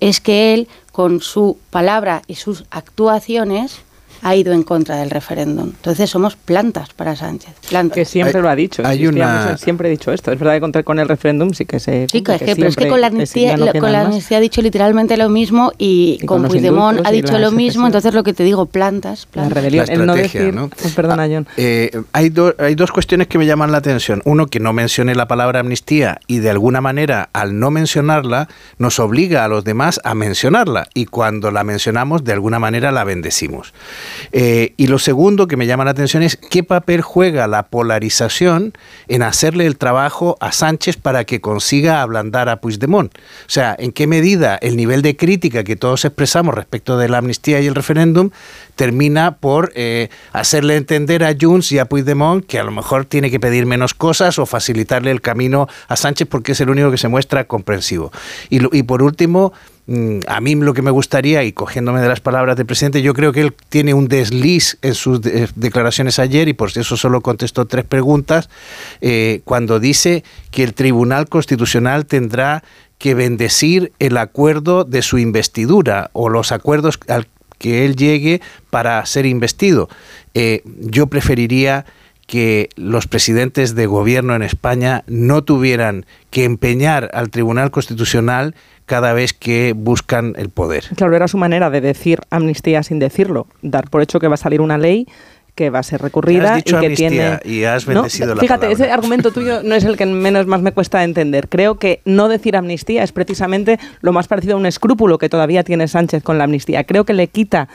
es 0.00 0.20
que 0.20 0.52
él, 0.52 0.68
con 0.92 1.20
su 1.20 1.56
palabra 1.70 2.22
y 2.26 2.34
sus 2.34 2.64
actuaciones, 2.70 3.80
ha 4.22 4.34
ido 4.36 4.52
en 4.52 4.62
contra 4.62 4.96
del 4.96 5.10
referéndum. 5.10 5.66
Entonces 5.68 6.10
somos 6.10 6.36
plantas 6.36 6.90
para 6.94 7.16
Sánchez. 7.16 7.52
Plantas. 7.68 7.94
Que 7.94 8.04
siempre 8.04 8.36
Hay- 8.38 8.42
lo 8.42 8.48
ha 8.48 8.56
dicho. 8.56 8.82
hay 8.86 9.06
una- 9.06 9.56
Siempre 9.56 9.88
he 9.88 9.90
dicho 9.90 10.12
esto. 10.12 10.32
Es 10.32 10.38
verdad 10.38 10.54
que 10.54 10.60
contra, 10.60 10.82
con 10.82 10.98
el 10.98 11.08
referéndum 11.08 11.52
sí 11.52 11.64
que 11.64 11.80
se. 11.80 12.06
Sí, 12.10 12.22
que 12.22 12.38
que, 12.38 12.54
pero 12.56 12.68
es 12.68 12.76
que 12.76 12.88
con 12.88 13.00
la 13.00 13.08
amnistía, 13.08 13.56
no 13.56 13.66
con 13.72 13.92
la 13.92 14.02
ha 14.02 14.40
dicho 14.40 14.62
literalmente 14.62 15.16
lo 15.16 15.28
mismo 15.28 15.72
y, 15.78 16.18
Y 16.22 16.26
con, 16.26 16.42
con 16.42 16.50
Puigdemont 16.50 17.06
ha 17.06 17.10
dicho 17.10 17.38
lo 17.38 17.50
mismo. 17.52 17.86
Entonces 17.86 18.14
lo 18.14 18.22
que 18.22 18.32
te 18.32 18.44
digo, 18.44 18.66
plantas, 18.66 19.26
La 19.26 19.30
plantas. 19.32 19.54
rebelión. 19.54 19.86
La 19.86 19.92
el 19.94 20.06
no 20.06 20.14
decir. 20.14 20.52
¿no? 20.54 20.64
oh, 20.64 20.88
perdona, 20.94 21.26
John. 21.30 21.46
Eh, 21.56 21.90
hay, 22.12 22.28
do- 22.30 22.54
hay 22.58 22.74
dos 22.74 22.90
cuestiones 22.92 23.26
que 23.26 23.38
me 23.38 23.46
llaman 23.46 23.72
la 23.72 23.78
atención. 23.78 24.22
Uno, 24.24 24.46
que 24.46 24.60
no 24.60 24.72
mencione 24.72 25.14
la 25.14 25.26
palabra 25.28 25.60
amnistía 25.60 26.20
y 26.26 26.38
de 26.38 26.50
alguna 26.50 26.80
manera, 26.80 27.28
al 27.32 27.58
no 27.58 27.70
mencionarla, 27.70 28.48
nos 28.78 28.98
obliga 28.98 29.44
a 29.44 29.48
los 29.48 29.64
demás 29.64 30.00
a 30.04 30.14
mencionarla. 30.14 30.88
Y 30.94 31.06
cuando 31.06 31.50
la 31.50 31.64
mencionamos, 31.64 32.24
de 32.24 32.32
alguna 32.32 32.58
manera 32.58 32.92
la 32.92 33.04
bendecimos. 33.04 33.72
Eh, 34.32 34.74
y 34.76 34.86
lo 34.86 34.98
segundo 34.98 35.46
que 35.46 35.56
me 35.56 35.66
llama 35.66 35.84
la 35.84 35.92
atención 35.92 36.22
es 36.22 36.36
qué 36.36 36.62
papel 36.62 37.02
juega 37.02 37.46
la 37.46 37.64
polarización 37.64 38.72
en 39.08 39.22
hacerle 39.22 39.66
el 39.66 39.76
trabajo 39.76 40.36
a 40.40 40.52
Sánchez 40.52 40.96
para 40.96 41.24
que 41.24 41.40
consiga 41.40 42.02
ablandar 42.02 42.48
a 42.48 42.60
Puigdemont. 42.60 43.12
O 43.14 43.50
sea, 43.50 43.76
en 43.78 43.92
qué 43.92 44.06
medida 44.06 44.56
el 44.56 44.76
nivel 44.76 45.02
de 45.02 45.16
crítica 45.16 45.64
que 45.64 45.76
todos 45.76 46.04
expresamos 46.04 46.54
respecto 46.54 46.98
de 46.98 47.08
la 47.08 47.18
amnistía 47.18 47.60
y 47.60 47.66
el 47.66 47.74
referéndum 47.74 48.30
termina 48.76 49.36
por 49.36 49.72
eh, 49.74 50.08
hacerle 50.32 50.76
entender 50.76 51.24
a 51.24 51.34
Junts 51.38 51.72
y 51.72 51.78
a 51.78 51.84
Puigdemont 51.84 52.44
que 52.46 52.58
a 52.58 52.64
lo 52.64 52.70
mejor 52.70 53.04
tiene 53.04 53.30
que 53.30 53.40
pedir 53.40 53.66
menos 53.66 53.94
cosas 53.94 54.38
o 54.38 54.46
facilitarle 54.46 55.10
el 55.10 55.20
camino 55.20 55.68
a 55.88 55.96
Sánchez 55.96 56.28
porque 56.28 56.52
es 56.52 56.60
el 56.60 56.70
único 56.70 56.90
que 56.90 56.98
se 56.98 57.08
muestra 57.08 57.44
comprensivo. 57.44 58.12
Y, 58.48 58.76
y 58.76 58.82
por 58.82 59.02
último, 59.02 59.52
a 60.28 60.40
mí 60.40 60.54
lo 60.54 60.72
que 60.72 60.82
me 60.82 60.90
gustaría, 60.92 61.42
y 61.42 61.52
cogiéndome 61.52 62.00
de 62.00 62.08
las 62.08 62.20
palabras 62.20 62.56
del 62.56 62.66
presidente, 62.66 63.02
yo 63.02 63.12
creo 63.12 63.32
que 63.32 63.40
él 63.40 63.54
tiene 63.68 63.92
un 63.92 64.06
desliz 64.06 64.78
en 64.82 64.94
sus 64.94 65.20
de- 65.20 65.48
declaraciones 65.56 66.18
ayer 66.20 66.46
y 66.48 66.52
por 66.52 66.70
eso 66.76 66.96
solo 66.96 67.20
contestó 67.20 67.66
tres 67.66 67.84
preguntas, 67.84 68.48
eh, 69.00 69.40
cuando 69.44 69.80
dice 69.80 70.22
que 70.52 70.62
el 70.62 70.74
Tribunal 70.74 71.28
Constitucional 71.28 72.06
tendrá 72.06 72.62
que 72.98 73.14
bendecir 73.14 73.92
el 73.98 74.16
acuerdo 74.16 74.84
de 74.84 75.02
su 75.02 75.18
investidura 75.18 76.10
o 76.12 76.28
los 76.28 76.52
acuerdos 76.52 77.00
al 77.08 77.26
que 77.58 77.84
él 77.84 77.96
llegue 77.96 78.40
para 78.70 79.04
ser 79.06 79.26
investido. 79.26 79.88
Eh, 80.34 80.62
yo 80.78 81.08
preferiría 81.08 81.84
que 82.30 82.68
los 82.76 83.08
presidentes 83.08 83.74
de 83.74 83.86
gobierno 83.86 84.36
en 84.36 84.42
España 84.42 85.02
no 85.08 85.42
tuvieran 85.42 86.06
que 86.30 86.44
empeñar 86.44 87.10
al 87.12 87.28
Tribunal 87.28 87.72
Constitucional 87.72 88.54
cada 88.86 89.12
vez 89.12 89.32
que 89.32 89.72
buscan 89.76 90.34
el 90.38 90.48
poder. 90.48 90.84
Claro, 90.94 91.16
era 91.16 91.26
su 91.26 91.38
manera 91.38 91.70
de 91.70 91.80
decir 91.80 92.20
amnistía 92.30 92.84
sin 92.84 93.00
decirlo. 93.00 93.48
Dar 93.62 93.90
por 93.90 94.00
hecho 94.00 94.20
que 94.20 94.28
va 94.28 94.34
a 94.34 94.36
salir 94.36 94.60
una 94.60 94.78
ley 94.78 95.08
que 95.56 95.70
va 95.70 95.80
a 95.80 95.82
ser 95.82 96.00
recurrida 96.00 96.54
Has 96.54 96.64
dicho 96.64 96.76
y 96.76 96.80
que 96.80 96.86
amnistía 96.86 97.40
tiene 97.40 97.40
y 97.44 97.64
has 97.64 97.86
¿No? 97.88 97.94
bendecido 97.94 98.34
la 98.36 98.40
Fíjate, 98.40 98.66
palabra. 98.66 98.84
ese 98.84 98.92
argumento 98.92 99.32
tuyo 99.32 99.62
no 99.64 99.74
es 99.74 99.82
el 99.82 99.96
que 99.96 100.06
menos 100.06 100.46
más 100.46 100.62
me 100.62 100.70
cuesta 100.70 101.02
entender. 101.02 101.48
Creo 101.48 101.78
que 101.78 102.00
no 102.04 102.28
decir 102.28 102.56
amnistía 102.56 103.02
es 103.02 103.10
precisamente 103.10 103.80
lo 104.00 104.12
más 104.12 104.28
parecido 104.28 104.54
a 104.54 104.56
un 104.56 104.66
escrúpulo 104.66 105.18
que 105.18 105.28
todavía 105.28 105.64
tiene 105.64 105.88
Sánchez 105.88 106.22
con 106.22 106.38
la 106.38 106.44
amnistía. 106.44 106.84
Creo 106.84 107.04
que 107.04 107.12
le 107.12 107.26
quita 107.26 107.68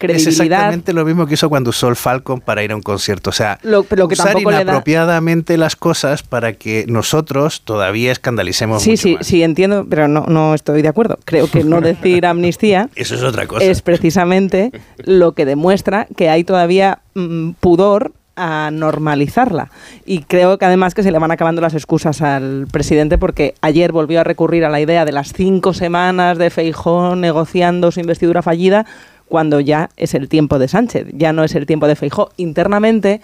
Es 0.00 0.26
exactamente 0.26 0.92
lo 0.92 1.04
mismo 1.04 1.26
que 1.26 1.34
hizo 1.34 1.48
cuando 1.48 1.70
usó 1.70 1.88
el 1.88 1.96
Falcon 1.96 2.40
para 2.40 2.62
ir 2.62 2.72
a 2.72 2.76
un 2.76 2.82
concierto. 2.82 3.30
O 3.30 3.32
sea, 3.32 3.58
Lo- 3.62 3.84
que 3.84 3.94
usar 4.04 4.34
da- 4.34 4.40
inapropiadamente 4.40 5.56
las 5.58 5.76
cosas 5.76 6.22
para 6.22 6.52
que 6.54 6.84
nosotros 6.88 7.62
todavía 7.62 8.12
escandalicemos 8.12 8.82
Sí, 8.82 8.90
mucho 8.90 9.02
sí, 9.02 9.14
más. 9.16 9.26
sí, 9.26 9.42
entiendo, 9.42 9.86
pero 9.88 10.08
no, 10.08 10.26
no 10.28 10.54
estoy 10.54 10.82
de 10.82 10.88
acuerdo. 10.88 11.18
Creo 11.24 11.48
que 11.50 11.64
no 11.64 11.80
decir 11.80 12.24
amnistía 12.26 12.88
Eso 12.94 13.14
es 13.14 13.22
otra 13.22 13.46
cosa. 13.46 13.64
es 13.64 13.82
precisamente 13.82 14.72
lo 14.98 15.32
que 15.32 15.44
demuestra 15.44 16.06
que 16.16 16.28
hay 16.28 16.44
todavía 16.44 17.00
mm, 17.14 17.50
pudor 17.60 18.12
a 18.38 18.70
normalizarla. 18.70 19.70
Y 20.04 20.20
creo 20.24 20.58
que 20.58 20.66
además 20.66 20.94
que 20.94 21.02
se 21.02 21.10
le 21.10 21.18
van 21.18 21.30
acabando 21.30 21.62
las 21.62 21.72
excusas 21.72 22.20
al 22.20 22.66
presidente 22.70 23.16
porque 23.16 23.54
ayer 23.62 23.92
volvió 23.92 24.20
a 24.20 24.24
recurrir 24.24 24.66
a 24.66 24.68
la 24.68 24.78
idea 24.78 25.06
de 25.06 25.12
las 25.12 25.32
cinco 25.32 25.72
semanas 25.72 26.36
de 26.36 26.50
Feijó 26.50 27.16
negociando 27.16 27.90
su 27.90 28.00
investidura 28.00 28.42
fallida 28.42 28.84
cuando 29.28 29.60
ya 29.60 29.90
es 29.96 30.14
el 30.14 30.28
tiempo 30.28 30.58
de 30.58 30.68
Sánchez, 30.68 31.08
ya 31.12 31.32
no 31.32 31.44
es 31.44 31.54
el 31.54 31.66
tiempo 31.66 31.86
de 31.86 31.96
Feijó. 31.96 32.30
Internamente 32.36 33.20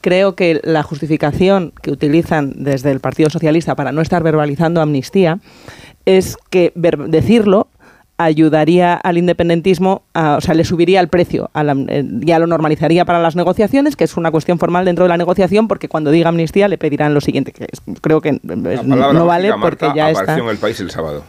creo 0.00 0.34
que 0.34 0.60
la 0.64 0.82
justificación 0.82 1.72
que 1.82 1.90
utilizan 1.90 2.52
desde 2.56 2.90
el 2.90 3.00
Partido 3.00 3.30
Socialista 3.30 3.74
para 3.74 3.92
no 3.92 4.02
estar 4.02 4.22
verbalizando 4.22 4.80
amnistía 4.82 5.38
es 6.04 6.36
que 6.50 6.72
decirlo 6.74 7.68
ayudaría 8.16 8.94
al 8.94 9.18
independentismo, 9.18 10.02
a- 10.14 10.36
o 10.36 10.40
sea, 10.40 10.54
le 10.54 10.64
subiría 10.64 11.00
el 11.00 11.08
precio, 11.08 11.50
a 11.52 11.64
la- 11.64 11.74
eh, 11.88 12.04
ya 12.20 12.38
lo 12.38 12.46
normalizaría 12.46 13.04
para 13.04 13.20
las 13.20 13.34
negociaciones, 13.34 13.96
que 13.96 14.04
es 14.04 14.16
una 14.16 14.30
cuestión 14.30 14.58
formal 14.60 14.84
dentro 14.84 15.04
de 15.04 15.08
la 15.08 15.16
negociación, 15.16 15.66
porque 15.66 15.88
cuando 15.88 16.12
diga 16.12 16.28
amnistía 16.28 16.68
le 16.68 16.78
pedirán 16.78 17.12
lo 17.12 17.20
siguiente, 17.20 17.50
que 17.50 17.64
es- 17.64 17.80
creo 18.00 18.20
que 18.20 18.28
es- 18.40 18.84
no 19.12 19.26
vale 19.26 19.48
porque 19.60 19.86
ya 19.96 20.08
apareció 20.10 20.20
está. 20.20 20.38
en 20.44 20.48
el 20.48 20.58
país 20.58 20.78
el 20.80 20.90
sábado. 20.92 21.24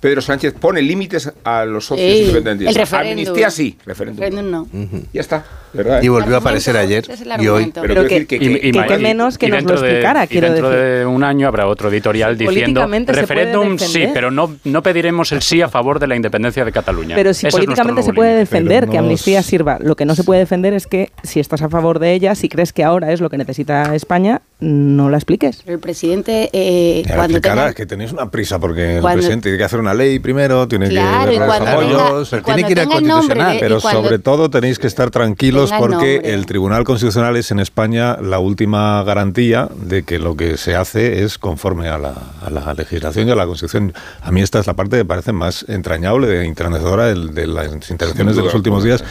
Pedro 0.00 0.20
Sánchez 0.22 0.54
pone 0.54 0.80
límites 0.80 1.32
a 1.42 1.64
los 1.64 1.86
socios 1.86 2.08
Ey, 2.08 2.20
independentistas. 2.20 2.76
el 2.76 2.80
referéndum. 2.80 3.10
Amnistía 3.10 3.50
sí, 3.50 3.76
referéndum. 3.84 4.20
Referéndum 4.24 4.50
no. 4.52 4.68
Ya 5.12 5.20
está, 5.20 5.44
¿verdad? 5.72 6.00
Y 6.02 6.08
volvió 6.08 6.36
a 6.36 6.38
aparecer 6.38 6.76
ayer 6.76 7.04
y 7.40 7.48
hoy. 7.48 7.72
Pero 7.74 7.82
Pero 7.82 7.82
quiero 7.82 8.02
que- 8.08 8.14
decir 8.14 8.26
que- 8.28 8.38
que- 8.38 8.72
que 8.86 8.98
menos 8.98 9.38
que 9.38 9.48
nos 9.48 9.54
lo 9.64 9.66
dentro 9.70 9.80
de- 9.80 9.88
explicara, 9.88 10.24
y 10.24 10.28
quiero 10.28 10.46
dentro 10.52 10.70
decir. 10.70 10.98
de 11.00 11.06
un 11.06 11.24
año 11.24 11.48
habrá 11.48 11.66
otro 11.66 11.88
editorial 11.88 12.38
diciendo 12.38 12.80
Políticamente 12.82 13.12
se 13.12 13.26
puede 13.26 13.26
referéndum 13.44 13.78
sí, 13.78 13.84
defender". 13.86 14.10
pero 14.14 14.30
no, 14.30 14.56
no 14.62 14.82
pediremos 14.84 15.32
el 15.32 15.42
sí 15.42 15.62
a 15.62 15.68
favor 15.68 15.98
de 15.98 16.06
la 16.06 16.14
independencia 16.14 16.64
de 16.64 16.70
Cataluña. 16.70 17.16
Pero 17.16 17.34
si 17.34 17.48
políticamente 17.48 18.02
se 18.04 18.12
puede 18.12 18.36
defender 18.36 18.88
que 18.88 18.98
amnistía 18.98 19.42
sirva, 19.42 19.78
lo 19.80 19.96
que 19.96 20.04
no 20.04 20.14
se 20.14 20.22
puede 20.22 20.40
defender 20.40 20.74
es 20.74 20.86
que 20.86 21.10
si 21.24 21.40
estás 21.40 21.62
a 21.62 21.68
favor 21.68 21.98
de 21.98 22.12
ella, 22.12 22.36
si 22.36 22.48
crees 22.48 22.72
que 22.72 22.84
ahora 22.84 23.10
es 23.12 23.20
lo 23.20 23.30
que 23.30 23.36
necesita 23.38 23.94
España, 23.96 24.42
no 24.60 25.08
la 25.08 25.18
expliques. 25.18 25.60
Pero 25.64 25.74
el 25.76 25.80
presidente, 25.80 26.50
eh, 26.52 27.02
Ya 27.06 27.14
cuando 27.14 27.36
explicará, 27.36 27.54
tenga- 27.62 27.68
es 27.70 27.74
que 27.76 27.86
tenéis 27.86 28.12
una 28.12 28.28
prisa 28.30 28.58
porque 28.58 28.96
el 28.96 29.00
Cuando- 29.00 29.18
presidente 29.18 29.44
tiene 29.44 29.58
que 29.58 29.64
hacer 29.64 29.78
una 29.78 29.94
ley 29.94 30.18
primero, 30.18 30.66
tiene 30.66 30.88
Claro, 30.88 31.30
que 31.30 31.38
ver 31.38 31.48
los 31.48 31.60
apoyos, 31.60 32.30
tenga- 32.30 32.42
tiene 32.44 32.64
que 32.64 32.72
ir 32.72 32.80
al 32.80 32.84
el 32.86 32.90
nombre 32.90 33.12
Constitucional. 33.12 33.56
y 33.56 33.60
Pero 33.60 33.80
cuando- 33.80 34.02
sobre 34.02 34.18
todo 34.18 34.50
tenéis 34.50 34.78
que 34.80 34.86
estar 34.88 35.10
tranquilos 35.10 35.70
el 35.70 35.78
porque 35.78 36.14
nombre. 36.14 36.34
el 36.34 36.46
Tribunal 36.46 36.84
Constitucional 36.84 37.36
es 37.36 37.50
en 37.52 37.60
España 37.60 38.16
la 38.20 38.38
última 38.40 39.02
garantía 39.04 39.68
de 39.80 40.02
que 40.02 40.18
lo 40.18 40.36
que 40.36 40.56
se 40.56 40.74
hace 40.74 41.22
es 41.22 41.38
conforme 41.38 41.88
a 41.88 41.98
la, 41.98 42.14
a 42.44 42.50
la 42.50 42.74
legislación 42.74 43.28
y 43.28 43.30
a 43.30 43.36
la 43.36 43.46
Constitución. 43.46 43.92
A 44.22 44.32
mí 44.32 44.40
esta 44.40 44.58
es 44.58 44.66
la 44.66 44.74
parte 44.74 44.96
que 44.96 45.04
me 45.04 45.08
parece 45.08 45.32
más 45.32 45.64
entrañable, 45.68 46.44
entrenecedora 46.44 47.06
de, 47.06 47.14
de 47.32 47.46
las 47.46 47.90
intervenciones 47.90 48.34
de 48.36 48.42
los 48.42 48.54
últimos 48.54 48.82
días 48.82 49.04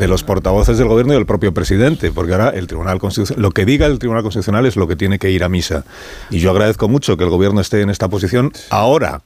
de 0.00 0.08
los 0.08 0.24
portavoces 0.24 0.78
del 0.78 0.88
Gobierno 0.88 1.12
y 1.12 1.16
del 1.16 1.26
propio 1.26 1.52
presidente, 1.52 2.10
porque 2.10 2.32
ahora 2.32 2.50
el 2.50 2.66
Tribunal 2.66 2.98
Constitucional, 2.98 3.42
lo 3.42 3.50
que 3.50 3.64
diga 3.66 3.86
el 3.86 3.98
Tribunal 3.98 4.22
Constitucional 4.22 4.64
es 4.66 4.76
lo 4.76 4.88
que 4.88 4.93
tiene 4.96 5.18
que 5.18 5.30
ir 5.30 5.44
a 5.44 5.48
misa. 5.48 5.84
Y 6.30 6.38
yo 6.38 6.50
agradezco 6.50 6.88
mucho 6.88 7.16
que 7.16 7.24
el 7.24 7.30
Gobierno 7.30 7.60
esté 7.60 7.80
en 7.80 7.90
esta 7.90 8.08
posición 8.08 8.52
ahora 8.70 9.22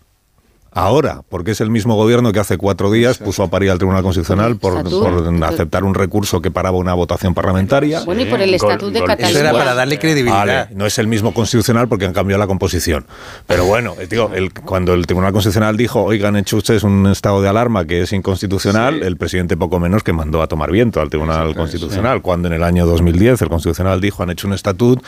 ahora, 0.72 1.22
porque 1.28 1.52
es 1.52 1.60
el 1.60 1.70
mismo 1.70 1.94
gobierno 1.96 2.32
que 2.32 2.40
hace 2.40 2.56
cuatro 2.58 2.90
días 2.90 3.18
puso 3.18 3.42
a 3.42 3.48
parir 3.48 3.70
al 3.70 3.78
Tribunal 3.78 4.02
Constitucional 4.02 4.56
por, 4.56 4.82
por 4.88 5.44
aceptar 5.44 5.84
un 5.84 5.94
recurso 5.94 6.40
que 6.40 6.50
paraba 6.50 6.76
una 6.78 6.94
votación 6.94 7.34
parlamentaria. 7.34 8.02
Bueno, 8.04 8.22
y 8.22 8.24
por 8.26 8.40
el 8.40 8.54
Estatuto 8.54 8.90
de 8.90 9.00
Cataluña. 9.00 9.28
Eso 9.30 9.38
era 9.40 9.52
para 9.52 9.74
darle 9.74 9.98
credibilidad. 9.98 10.38
Vale, 10.38 10.66
no 10.74 10.86
es 10.86 10.98
el 10.98 11.06
mismo 11.06 11.32
constitucional 11.34 11.88
porque 11.88 12.04
han 12.06 12.12
cambiado 12.12 12.38
la 12.38 12.46
composición. 12.46 13.06
Pero 13.46 13.64
bueno, 13.64 13.94
eh, 13.98 14.06
digo, 14.08 14.30
el- 14.34 14.52
cuando 14.52 14.94
el 14.94 15.06
Tribunal 15.06 15.32
Constitucional 15.32 15.76
dijo, 15.76 16.02
oigan, 16.02 16.28
han 16.36 16.40
hecho 16.42 16.56
ustedes 16.58 16.82
un 16.82 17.06
estado 17.06 17.40
de 17.42 17.48
alarma 17.48 17.84
que 17.86 18.02
es 18.02 18.12
inconstitucional, 18.12 19.02
el 19.02 19.16
presidente 19.16 19.56
poco 19.56 19.80
menos 19.80 20.02
que 20.02 20.12
mandó 20.12 20.42
a 20.42 20.46
tomar 20.46 20.70
viento 20.70 21.00
al 21.00 21.08
Tribunal 21.10 21.54
Constitucional. 21.54 22.22
Cuando 22.22 22.48
en 22.48 22.54
el 22.54 22.62
año 22.62 22.86
2010 22.86 23.40
el 23.42 23.48
Constitucional 23.48 24.00
dijo, 24.00 24.22
han 24.22 24.30
hecho 24.30 24.46
un 24.46 24.52
estatut 24.52 25.02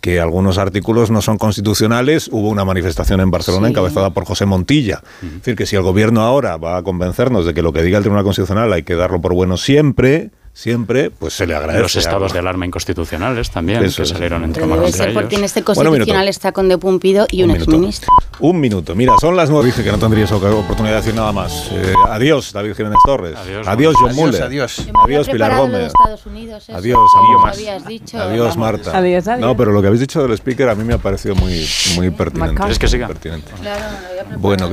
que 0.00 0.20
algunos 0.20 0.58
artículos 0.58 1.10
no 1.10 1.22
son 1.22 1.38
constitucionales, 1.38 2.28
hubo 2.30 2.48
una 2.48 2.64
manifestación 2.64 3.20
en 3.20 3.30
Barcelona 3.30 3.66
Sí. 3.68 3.72
encabezada 3.72 4.10
por 4.10 4.24
José 4.24 4.46
Montilla. 4.46 5.00
Es 5.22 5.32
decir, 5.36 5.56
que 5.56 5.66
si 5.66 5.76
el 5.76 5.82
gobierno 5.82 6.22
ahora 6.22 6.56
va 6.56 6.76
a 6.76 6.82
convencernos 6.82 7.46
de 7.46 7.54
que 7.54 7.62
lo 7.62 7.72
que 7.72 7.82
diga 7.82 7.98
el 7.98 8.04
Tribunal 8.04 8.24
Constitucional 8.24 8.72
hay 8.72 8.82
que 8.82 8.94
darlo 8.94 9.20
por 9.20 9.32
bueno 9.34 9.56
siempre, 9.56 10.30
siempre, 10.52 11.10
pues 11.10 11.34
se 11.34 11.46
le 11.46 11.54
agradece. 11.54 11.82
Los 11.82 11.96
estados 11.96 12.32
de 12.32 12.38
alarma 12.38 12.64
inconstitucionales 12.64 13.50
también, 13.50 13.82
Eso 13.84 13.96
que 13.96 14.02
es. 14.04 14.08
salieron 14.08 14.42
en 14.44 14.52
Pero 14.54 14.66
debe 14.68 14.90
ser 14.90 15.12
porque 15.12 15.34
en 15.36 15.40
ellos. 15.42 15.54
este 15.56 15.60
Bueno, 15.62 15.90
minuto. 15.90 15.90
constitucional 15.98 16.28
está 16.28 16.52
con 16.52 16.68
De 16.68 16.78
Pumpido 16.78 17.26
y 17.30 17.42
un, 17.42 17.50
Un 17.50 17.52
minuto. 17.54 17.70
exministro. 17.72 18.08
Un 18.40 18.60
minuto. 18.60 18.94
Mira, 18.94 19.14
son 19.20 19.36
las 19.36 19.50
nueve. 19.50 19.66
Dije 19.66 19.82
que 19.84 19.92
no 19.92 19.98
tendrías 19.98 20.30
oportunidad 20.32 20.94
de 20.94 20.96
decir 20.96 21.14
nada 21.14 21.32
más. 21.32 21.70
Eh, 21.72 21.92
adiós, 22.08 22.52
David 22.54 22.74
Jiménez 22.74 22.98
Torres. 23.04 23.34
Adiós, 23.36 23.66
Adiós, 23.68 23.94
John 23.98 24.10
Adiós, 24.10 24.16
Muller. 24.26 24.42
adiós. 24.44 24.78
Había 24.94 25.16
Adiós, 25.18 25.28
Pilar 25.28 25.56
Gómez. 25.58 25.86
Estados 25.88 26.26
Unidos, 26.26 26.62
eso, 26.68 26.78
Adiós, 26.78 27.00
dicho. 27.86 28.18
Adiós, 28.18 28.56
Marta. 28.56 28.96
Adiós, 28.96 29.28
adiós. 29.28 29.40
No, 29.46 29.56
pero 29.56 29.72
lo 29.72 29.80
que 29.82 29.88
habéis 29.88 30.00
dicho 30.00 30.22
del 30.22 30.32
speaker 30.38 30.68
a 30.70 30.74
mí 30.74 30.84
me 30.84 30.94
ha 30.94 30.98
parecido 30.98 31.34
muy, 31.34 31.66
muy 31.96 32.10
pertinente. 32.10 32.54
¿Quieres 32.56 32.78
que 32.78 32.88
siga? 32.88 33.06
Pertinente. 33.08 33.52
Claro. 33.60 33.84
Bueno, 34.38 34.64